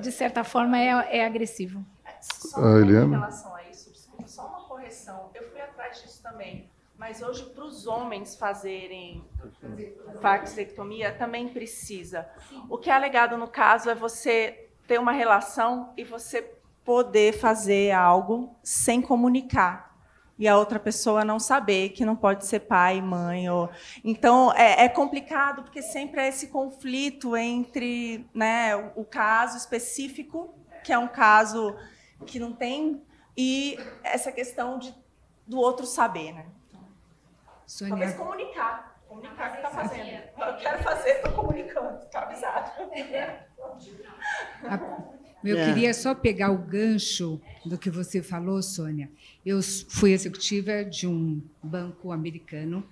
[0.00, 1.84] de certa forma é, é agressivo.
[2.20, 3.06] Só ah, Eliana?
[3.06, 3.92] em relação a isso,
[4.26, 5.30] só uma correção.
[5.34, 6.70] Eu fui atrás disso também.
[6.96, 9.24] Mas hoje, para os homens fazerem
[10.20, 12.28] faxectomia, também precisa.
[12.68, 16.42] O que é alegado no caso é você ter uma relação e você
[16.84, 19.92] poder fazer algo sem comunicar
[20.38, 23.48] e a outra pessoa não saber que não pode ser pai, mãe.
[23.48, 23.70] Ou...
[24.02, 30.52] Então, é, é complicado, porque sempre é esse conflito entre né, o, o, caso específico,
[30.82, 31.76] que é um caso
[32.26, 33.02] que não tem,
[33.36, 34.92] e essa questão de,
[35.46, 36.32] do outro saber.
[36.32, 36.46] Né?
[37.64, 37.90] Sônia...
[37.90, 38.91] Talvez comunicar.
[39.12, 40.22] Comunicar o que está fazendo.
[40.38, 41.98] Eu quero fazer, estou comunicando.
[41.98, 42.72] Está avisado.
[45.44, 45.66] Eu é.
[45.66, 49.10] queria só pegar o gancho do que você falou, Sônia.
[49.44, 52.82] Eu fui executiva de um banco americano,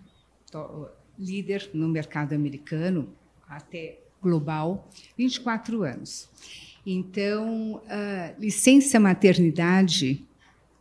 [1.16, 3.14] líder no mercado americano,
[3.48, 6.28] até global, 24 anos.
[6.84, 7.80] Então,
[8.36, 10.26] licença maternidade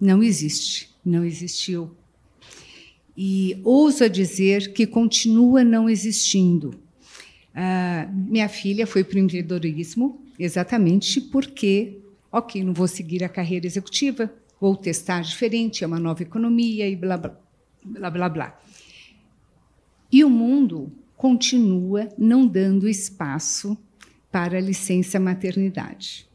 [0.01, 1.95] não existe, não existiu
[3.21, 6.69] e ouso dizer que continua não existindo.
[7.49, 11.99] Uh, minha filha foi para o empreendedorismo exatamente porque,
[12.31, 16.95] ok, não vou seguir a carreira executiva, vou testar diferente, é uma nova economia e
[16.95, 17.37] blá, blá,
[17.83, 18.59] blá, blá, blá.
[20.09, 23.77] E o mundo continua não dando espaço
[24.31, 26.28] para a licença maternidade.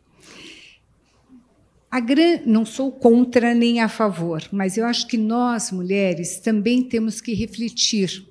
[2.01, 2.41] Gran...
[2.47, 7.35] Não sou contra nem a favor, mas eu acho que nós, mulheres, também temos que
[7.35, 8.27] refletir.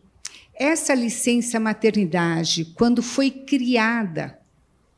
[0.53, 4.39] Essa licença maternidade, quando foi criada,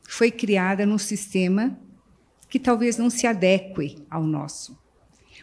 [0.08, 1.78] foi criada num sistema
[2.50, 4.78] que talvez não se adeque ao nosso.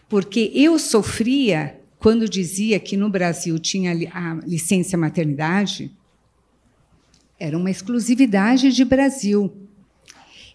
[0.09, 5.91] Porque eu sofria quando dizia que no Brasil tinha a licença maternidade,
[7.39, 9.53] era uma exclusividade de Brasil.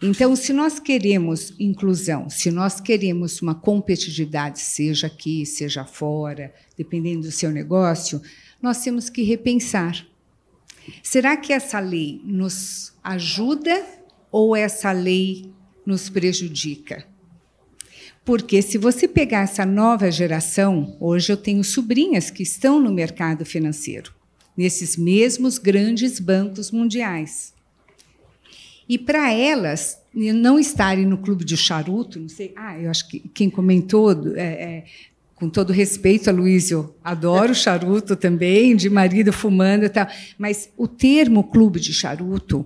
[0.01, 7.21] Então, se nós queremos inclusão, se nós queremos uma competitividade, seja aqui, seja fora, dependendo
[7.21, 8.21] do seu negócio,
[8.61, 10.05] nós temos que repensar.
[11.01, 13.85] Será que essa lei nos ajuda
[14.31, 15.51] ou essa lei
[15.85, 17.05] nos prejudica?
[18.23, 23.45] Porque se você pegar essa nova geração, hoje eu tenho sobrinhas que estão no mercado
[23.45, 24.13] financeiro,
[24.55, 27.56] nesses mesmos grandes bancos mundiais.
[28.89, 33.19] E para elas não estarem no clube de charuto, não sei, ah, eu acho que
[33.33, 34.83] quem comentou, é, é,
[35.35, 40.07] com todo respeito a Luísio, adoro charuto também, de marido fumando e tal,
[40.37, 42.65] mas o termo clube de charuto,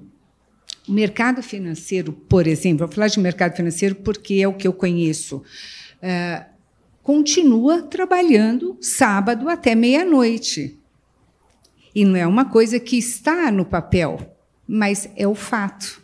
[0.88, 4.74] o mercado financeiro, por exemplo, vou falar de mercado financeiro porque é o que eu
[4.74, 5.44] conheço,
[6.02, 6.46] é,
[7.04, 10.78] continua trabalhando sábado até meia-noite.
[11.94, 14.36] E não é uma coisa que está no papel,
[14.68, 16.01] mas é o fato.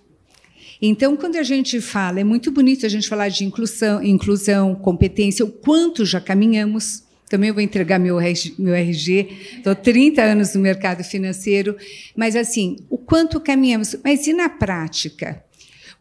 [0.81, 5.43] Então, quando a gente fala, é muito bonito a gente falar de inclusão, inclusão competência,
[5.43, 7.03] o quanto já caminhamos.
[7.29, 11.75] Também vou entregar meu, RG, estou 30 anos no mercado financeiro,
[12.15, 13.95] mas assim, o quanto caminhamos.
[14.03, 15.43] Mas e na prática?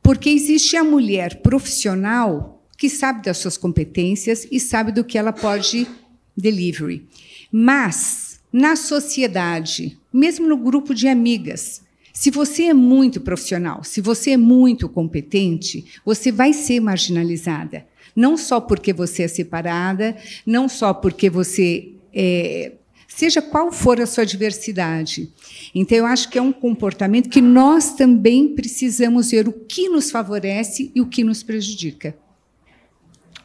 [0.03, 5.33] Porque existe a mulher profissional que sabe das suas competências e sabe do que ela
[5.33, 5.89] pode
[6.37, 7.09] delivery.
[7.51, 11.83] Mas, na sociedade, mesmo no grupo de amigas,
[12.17, 17.87] se você é muito profissional, se você é muito competente, você vai ser marginalizada.
[18.17, 22.73] Não só porque você é separada, não só porque você é,
[23.07, 25.31] seja qual for a sua diversidade.
[25.75, 30.11] Então, eu acho que é um comportamento que nós também precisamos ver o que nos
[30.11, 32.17] favorece e o que nos prejudica.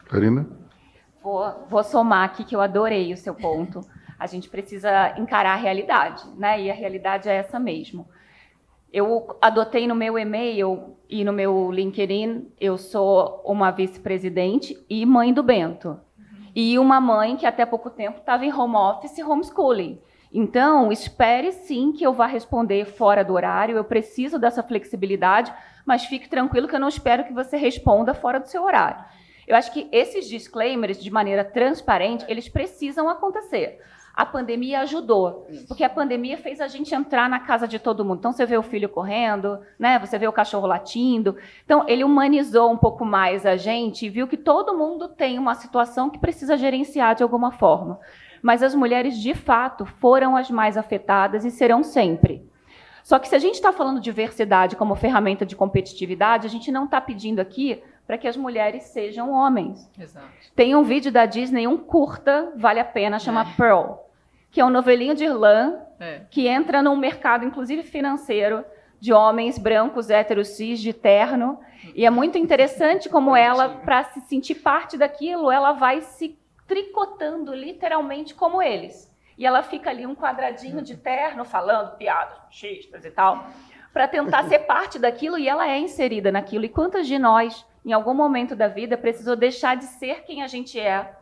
[0.08, 0.48] Karina?
[1.22, 3.82] Vou, vou somar aqui que eu adorei o seu ponto.
[4.18, 6.62] A gente precisa encarar a realidade, né?
[6.62, 8.08] E a realidade é essa mesmo.
[8.92, 15.32] Eu adotei no meu e-mail e no meu LinkedIn, eu sou uma vice-presidente e mãe
[15.32, 15.98] do Bento.
[16.54, 19.98] E uma mãe que até pouco tempo estava em home office e homeschooling.
[20.30, 25.50] Então, espere sim que eu vá responder fora do horário, eu preciso dessa flexibilidade,
[25.86, 29.02] mas fique tranquilo que eu não espero que você responda fora do seu horário.
[29.48, 33.80] Eu acho que esses disclaimers, de maneira transparente, eles precisam acontecer
[34.14, 38.18] a pandemia ajudou, porque a pandemia fez a gente entrar na casa de todo mundo.
[38.18, 39.98] Então você vê o filho correndo, né?
[39.98, 41.36] Você vê o cachorro latindo.
[41.64, 45.54] Então ele humanizou um pouco mais a gente e viu que todo mundo tem uma
[45.54, 47.98] situação que precisa gerenciar de alguma forma.
[48.42, 52.50] Mas as mulheres de fato foram as mais afetadas e serão sempre.
[53.02, 56.70] Só que se a gente está falando de diversidade como ferramenta de competitividade, a gente
[56.70, 59.90] não está pedindo aqui para que as mulheres sejam homens.
[59.98, 60.26] Exato.
[60.54, 63.56] Tem um vídeo da Disney, um curta, vale a pena, chama é.
[63.56, 63.94] Pearl,
[64.52, 66.20] que é um novelinho de irlã, é.
[66.30, 68.64] que entra num mercado, inclusive financeiro,
[69.00, 71.58] de homens brancos, héteros, cis, de terno.
[71.96, 76.38] E é muito interessante como ela, para se sentir parte daquilo, ela vai se
[76.68, 79.12] tricotando literalmente como eles.
[79.36, 83.46] E ela fica ali um quadradinho de terno, falando piadas machistas e tal,
[83.92, 86.64] para tentar ser parte daquilo e ela é inserida naquilo.
[86.64, 90.46] E quantas de nós em algum momento da vida, precisou deixar de ser quem a
[90.46, 91.14] gente é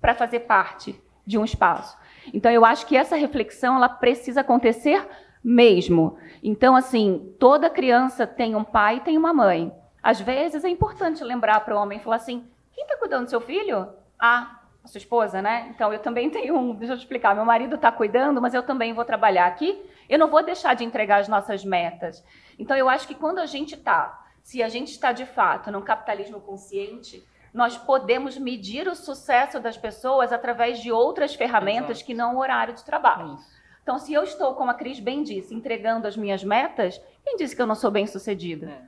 [0.00, 1.96] para fazer parte de um espaço.
[2.32, 5.06] Então, eu acho que essa reflexão ela precisa acontecer
[5.42, 6.18] mesmo.
[6.42, 9.72] Então, assim, toda criança tem um pai e tem uma mãe.
[10.02, 13.40] Às vezes é importante lembrar para o homem falar assim: quem está cuidando do seu
[13.40, 13.88] filho?
[14.18, 15.68] Ah, a sua esposa, né?
[15.74, 16.74] Então eu também tenho um.
[16.74, 19.82] Deixa eu te explicar: meu marido está cuidando, mas eu também vou trabalhar aqui.
[20.08, 22.24] Eu não vou deixar de entregar as nossas metas.
[22.58, 25.82] Então eu acho que quando a gente está se a gente está de fato num
[25.82, 27.22] capitalismo consciente,
[27.58, 32.04] nós podemos medir o sucesso das pessoas através de outras ferramentas Exato.
[32.04, 33.34] que não o horário de trabalho.
[33.34, 33.58] Isso.
[33.82, 37.56] Então, se eu estou, como a Cris bem disse, entregando as minhas metas, quem disse
[37.56, 38.66] que eu não sou bem sucedida?
[38.66, 38.82] É.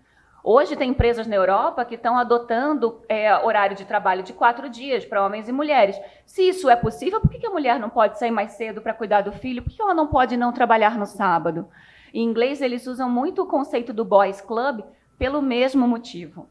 [0.44, 5.04] Hoje tem empresas na Europa que estão adotando é, horário de trabalho de quatro dias
[5.04, 6.00] para homens e mulheres.
[6.24, 9.22] Se isso é possível, por que a mulher não pode sair mais cedo para cuidar
[9.22, 9.64] do filho?
[9.64, 11.66] Por que ela não pode não trabalhar no sábado?
[12.14, 14.82] Em inglês, eles usam muito o conceito do boys club,
[15.18, 16.48] pelo mesmo motivo.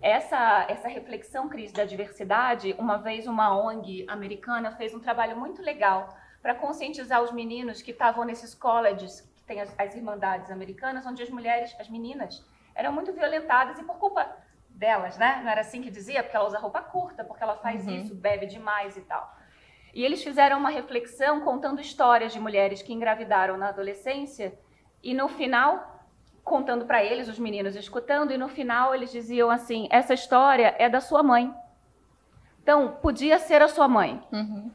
[0.00, 5.60] Essa, essa reflexão, Cris, da diversidade, uma vez uma ONG americana fez um trabalho muito
[5.60, 11.04] legal para conscientizar os meninos que estavam nesses colleges, que tem as, as irmandades americanas,
[11.04, 14.24] onde as mulheres, as meninas, eram muito violentadas e por culpa
[14.68, 15.40] delas, né?
[15.42, 17.94] Não era assim que dizia, porque ela usa roupa curta, porque ela faz uhum.
[17.96, 19.36] isso, bebe demais e tal.
[19.92, 24.56] E eles fizeram uma reflexão contando histórias de mulheres que engravidaram na adolescência
[25.02, 25.97] e no final
[26.48, 30.88] contando para eles, os meninos escutando, e no final eles diziam assim: essa história é
[30.88, 31.52] da sua mãe.
[32.62, 34.22] Então, podia ser a sua mãe.
[34.32, 34.70] Uhum.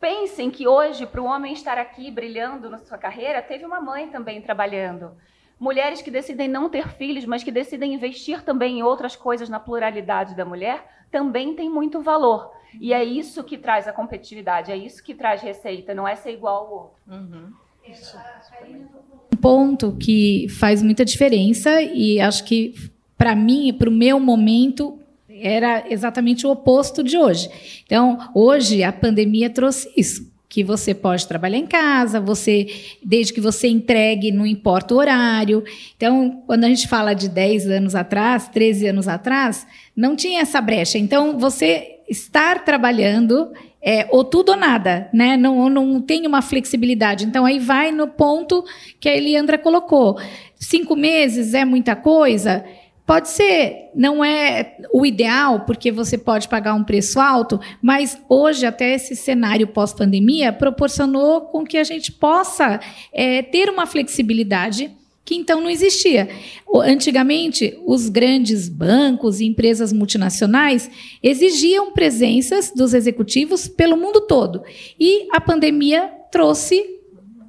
[0.00, 4.08] Pensem que hoje, para o homem estar aqui brilhando na sua carreira, teve uma mãe
[4.08, 5.16] também trabalhando.
[5.58, 9.58] Mulheres que decidem não ter filhos, mas que decidem investir também em outras coisas na
[9.58, 12.52] pluralidade da mulher, também tem muito valor.
[12.80, 16.32] E é isso que traz a competitividade, é isso que traz receita, não é ser
[16.32, 16.96] igual ao outro.
[17.06, 17.52] Uhum.
[17.90, 18.16] Isso
[19.46, 22.74] ponto que faz muita diferença e acho que
[23.16, 27.48] para mim, para o meu momento, era exatamente o oposto de hoje.
[27.84, 32.66] Então, hoje a pandemia trouxe isso que você pode trabalhar em casa, você
[33.04, 35.62] desde que você entregue, não importa o horário.
[35.96, 40.60] Então, quando a gente fala de 10 anos atrás, 13 anos atrás, não tinha essa
[40.60, 40.98] brecha.
[40.98, 43.52] Então, você estar trabalhando
[43.82, 45.36] é ou tudo ou nada, né?
[45.36, 47.24] Não, não tem uma flexibilidade.
[47.24, 48.64] Então, aí vai no ponto
[48.98, 50.18] que a Eliandra colocou.
[50.56, 52.64] Cinco meses é muita coisa?
[53.06, 58.66] Pode ser, não é o ideal, porque você pode pagar um preço alto, mas hoje,
[58.66, 62.80] até esse cenário pós-pandemia, proporcionou com que a gente possa
[63.12, 64.90] é, ter uma flexibilidade
[65.26, 66.28] que então não existia.
[66.84, 70.88] Antigamente, os grandes bancos e empresas multinacionais
[71.20, 74.62] exigiam presenças dos executivos pelo mundo todo.
[74.98, 76.82] E a pandemia trouxe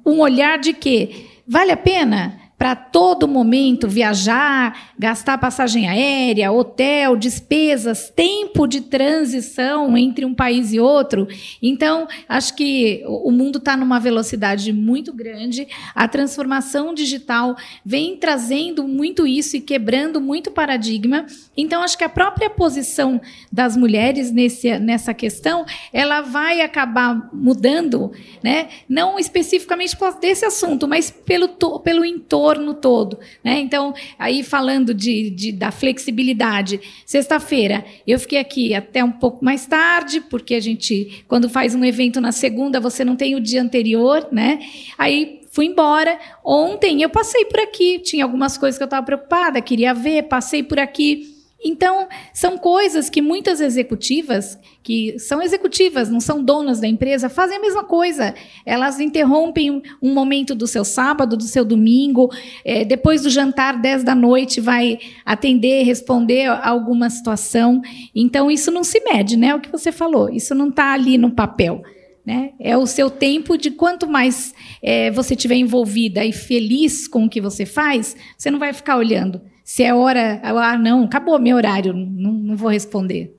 [0.04, 7.16] um olhar de que vale a pena para todo momento viajar, gastar passagem aérea, hotel,
[7.16, 11.28] despesas, tempo de transição entre um país e outro.
[11.62, 15.68] Então, acho que o mundo está numa velocidade muito grande.
[15.94, 21.26] A transformação digital vem trazendo muito isso e quebrando muito paradigma.
[21.56, 23.20] Então, acho que a própria posição
[23.52, 28.10] das mulheres nesse, nessa questão, ela vai acabar mudando,
[28.42, 28.68] né?
[28.88, 31.48] não especificamente desse assunto, mas pelo,
[31.84, 33.18] pelo entorno entorno todo.
[33.44, 33.60] Né?
[33.60, 39.66] Então, aí falando de, de da flexibilidade, sexta-feira eu fiquei aqui até um pouco mais
[39.66, 43.62] tarde, porque a gente, quando faz um evento na segunda, você não tem o dia
[43.62, 44.60] anterior, né?
[44.96, 46.18] Aí fui embora.
[46.44, 50.62] Ontem eu passei por aqui, tinha algumas coisas que eu estava preocupada, queria ver, passei
[50.62, 51.37] por aqui.
[51.62, 57.56] Então, são coisas que muitas executivas, que são executivas, não são donas da empresa, fazem
[57.56, 58.32] a mesma coisa.
[58.64, 62.30] Elas interrompem um momento do seu sábado, do seu domingo,
[62.64, 67.82] é, depois do jantar, 10 da noite, vai atender, responder alguma situação.
[68.14, 69.52] Então, isso não se mede, né?
[69.52, 71.82] O que você falou, isso não está ali no papel.
[72.24, 72.52] Né?
[72.60, 77.28] É o seu tempo de quanto mais é, você estiver envolvida e feliz com o
[77.28, 81.54] que você faz, você não vai ficar olhando se é hora, ah, não, acabou meu
[81.54, 83.38] horário, não, não vou responder.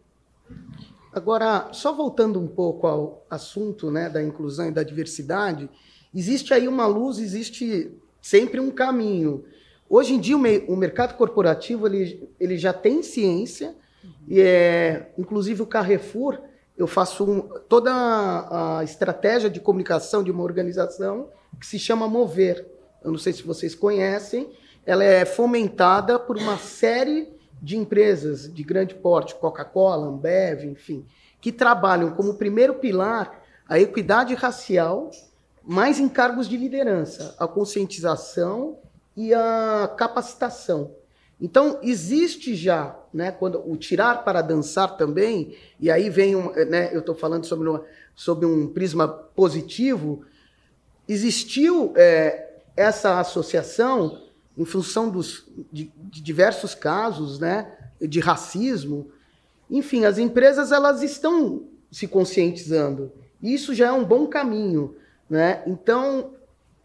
[1.12, 5.68] Agora, só voltando um pouco ao assunto né, da inclusão e da diversidade,
[6.14, 9.44] existe aí uma luz, existe sempre um caminho.
[9.90, 13.74] Hoje em dia, o, me, o mercado corporativo ele, ele já tem ciência,
[14.28, 16.40] e é, inclusive o Carrefour,
[16.78, 22.08] eu faço um, toda a, a estratégia de comunicação de uma organização que se chama
[22.08, 22.68] Mover.
[23.04, 24.48] Eu não sei se vocês conhecem,
[24.90, 27.32] ela é fomentada por uma série
[27.62, 31.06] de empresas de grande porte, Coca-Cola, Ambev, enfim,
[31.40, 35.12] que trabalham como primeiro pilar a equidade racial,
[35.64, 38.80] mais em cargos de liderança, a conscientização
[39.16, 40.96] e a capacitação.
[41.40, 46.90] Então, existe já, né, quando o tirar para dançar também, e aí vem, um, né,
[46.92, 47.86] eu estou falando sobre, uma,
[48.16, 50.26] sobre um prisma positivo,
[51.08, 54.29] existiu é, essa associação
[54.60, 59.10] em função dos, de, de diversos casos né, de racismo.
[59.72, 63.10] Enfim, as empresas elas estão se conscientizando.
[63.42, 64.98] Isso já é um bom caminho.
[65.30, 65.64] Né?
[65.66, 66.34] Então,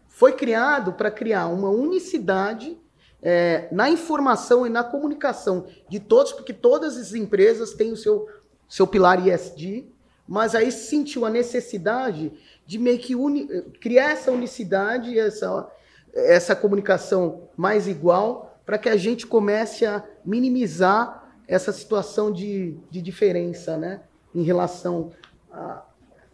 [0.08, 2.78] foi criado para criar uma unicidade
[3.20, 8.28] é, na informação e na comunicação de todos, porque todas as empresas têm o seu,
[8.68, 9.86] seu pilar ISD,
[10.28, 12.32] mas aí sentiu a necessidade
[12.64, 13.48] de meio que uni,
[13.80, 15.68] criar essa unicidade, essa,
[16.14, 23.02] essa comunicação mais igual para que a gente comece a minimizar essa situação de, de
[23.02, 24.00] diferença né,
[24.34, 25.10] em relação
[25.52, 25.82] à,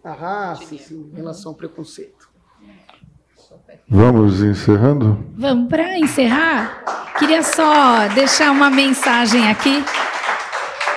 [0.04, 2.30] à raça, assim, em relação ao preconceito.
[3.88, 5.26] Vamos encerrando?
[5.36, 9.82] Vamos, para encerrar, queria só deixar uma mensagem aqui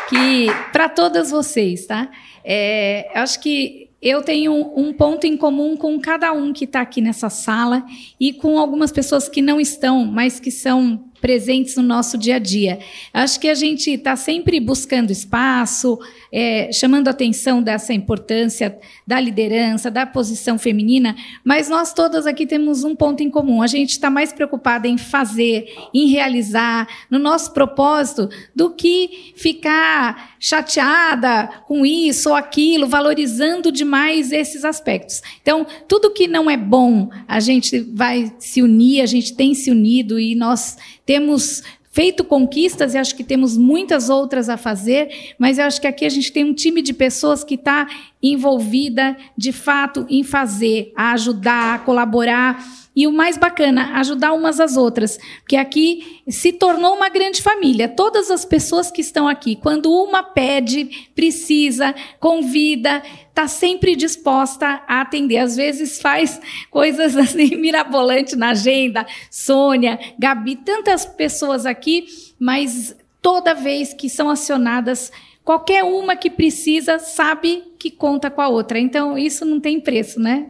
[0.07, 2.07] que para todas vocês, tá?
[2.43, 6.99] É, acho que eu tenho um ponto em comum com cada um que está aqui
[6.99, 7.85] nessa sala
[8.19, 12.39] e com algumas pessoas que não estão, mas que são presentes no nosso dia a
[12.39, 12.79] dia.
[13.13, 15.97] Acho que a gente está sempre buscando espaço,
[16.33, 18.75] é, chamando a atenção dessa importância
[19.05, 21.15] da liderança, da posição feminina,
[21.45, 23.61] mas nós todas aqui temos um ponto em comum.
[23.61, 30.35] A gente está mais preocupada em fazer, em realizar, no nosso propósito, do que ficar
[30.39, 35.21] chateada com isso ou aquilo, valorizando demais esses aspectos.
[35.39, 39.69] Então, tudo que não é bom, a gente vai se unir, a gente tem se
[39.69, 41.61] unido e nós temos
[41.93, 46.05] feito conquistas e acho que temos muitas outras a fazer, mas eu acho que aqui
[46.05, 47.87] a gente tem um time de pessoas que está
[48.21, 52.82] envolvida de fato em fazer, a ajudar, a colaborar.
[52.95, 55.17] E o mais bacana, ajudar umas às outras.
[55.39, 57.89] Porque aqui se tornou uma grande família.
[57.89, 65.01] Todas as pessoas que estão aqui, quando uma pede, precisa, convida, está sempre disposta a
[65.01, 65.37] atender.
[65.37, 66.39] Às vezes faz
[66.69, 69.05] coisas assim mirabolantes na agenda.
[69.31, 72.05] Sônia, Gabi, tantas pessoas aqui,
[72.39, 75.11] mas toda vez que são acionadas,
[75.43, 78.77] qualquer uma que precisa sabe que conta com a outra.
[78.77, 80.47] Então, isso não tem preço, né?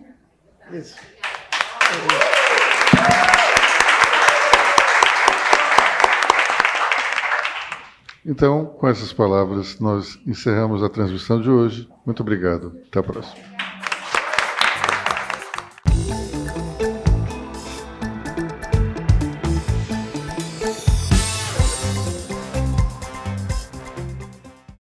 [0.73, 0.95] Isso.
[8.25, 11.89] Então, com essas palavras, nós encerramos a transmissão de hoje.
[12.05, 12.77] Muito obrigado.
[12.87, 13.52] Até a próxima.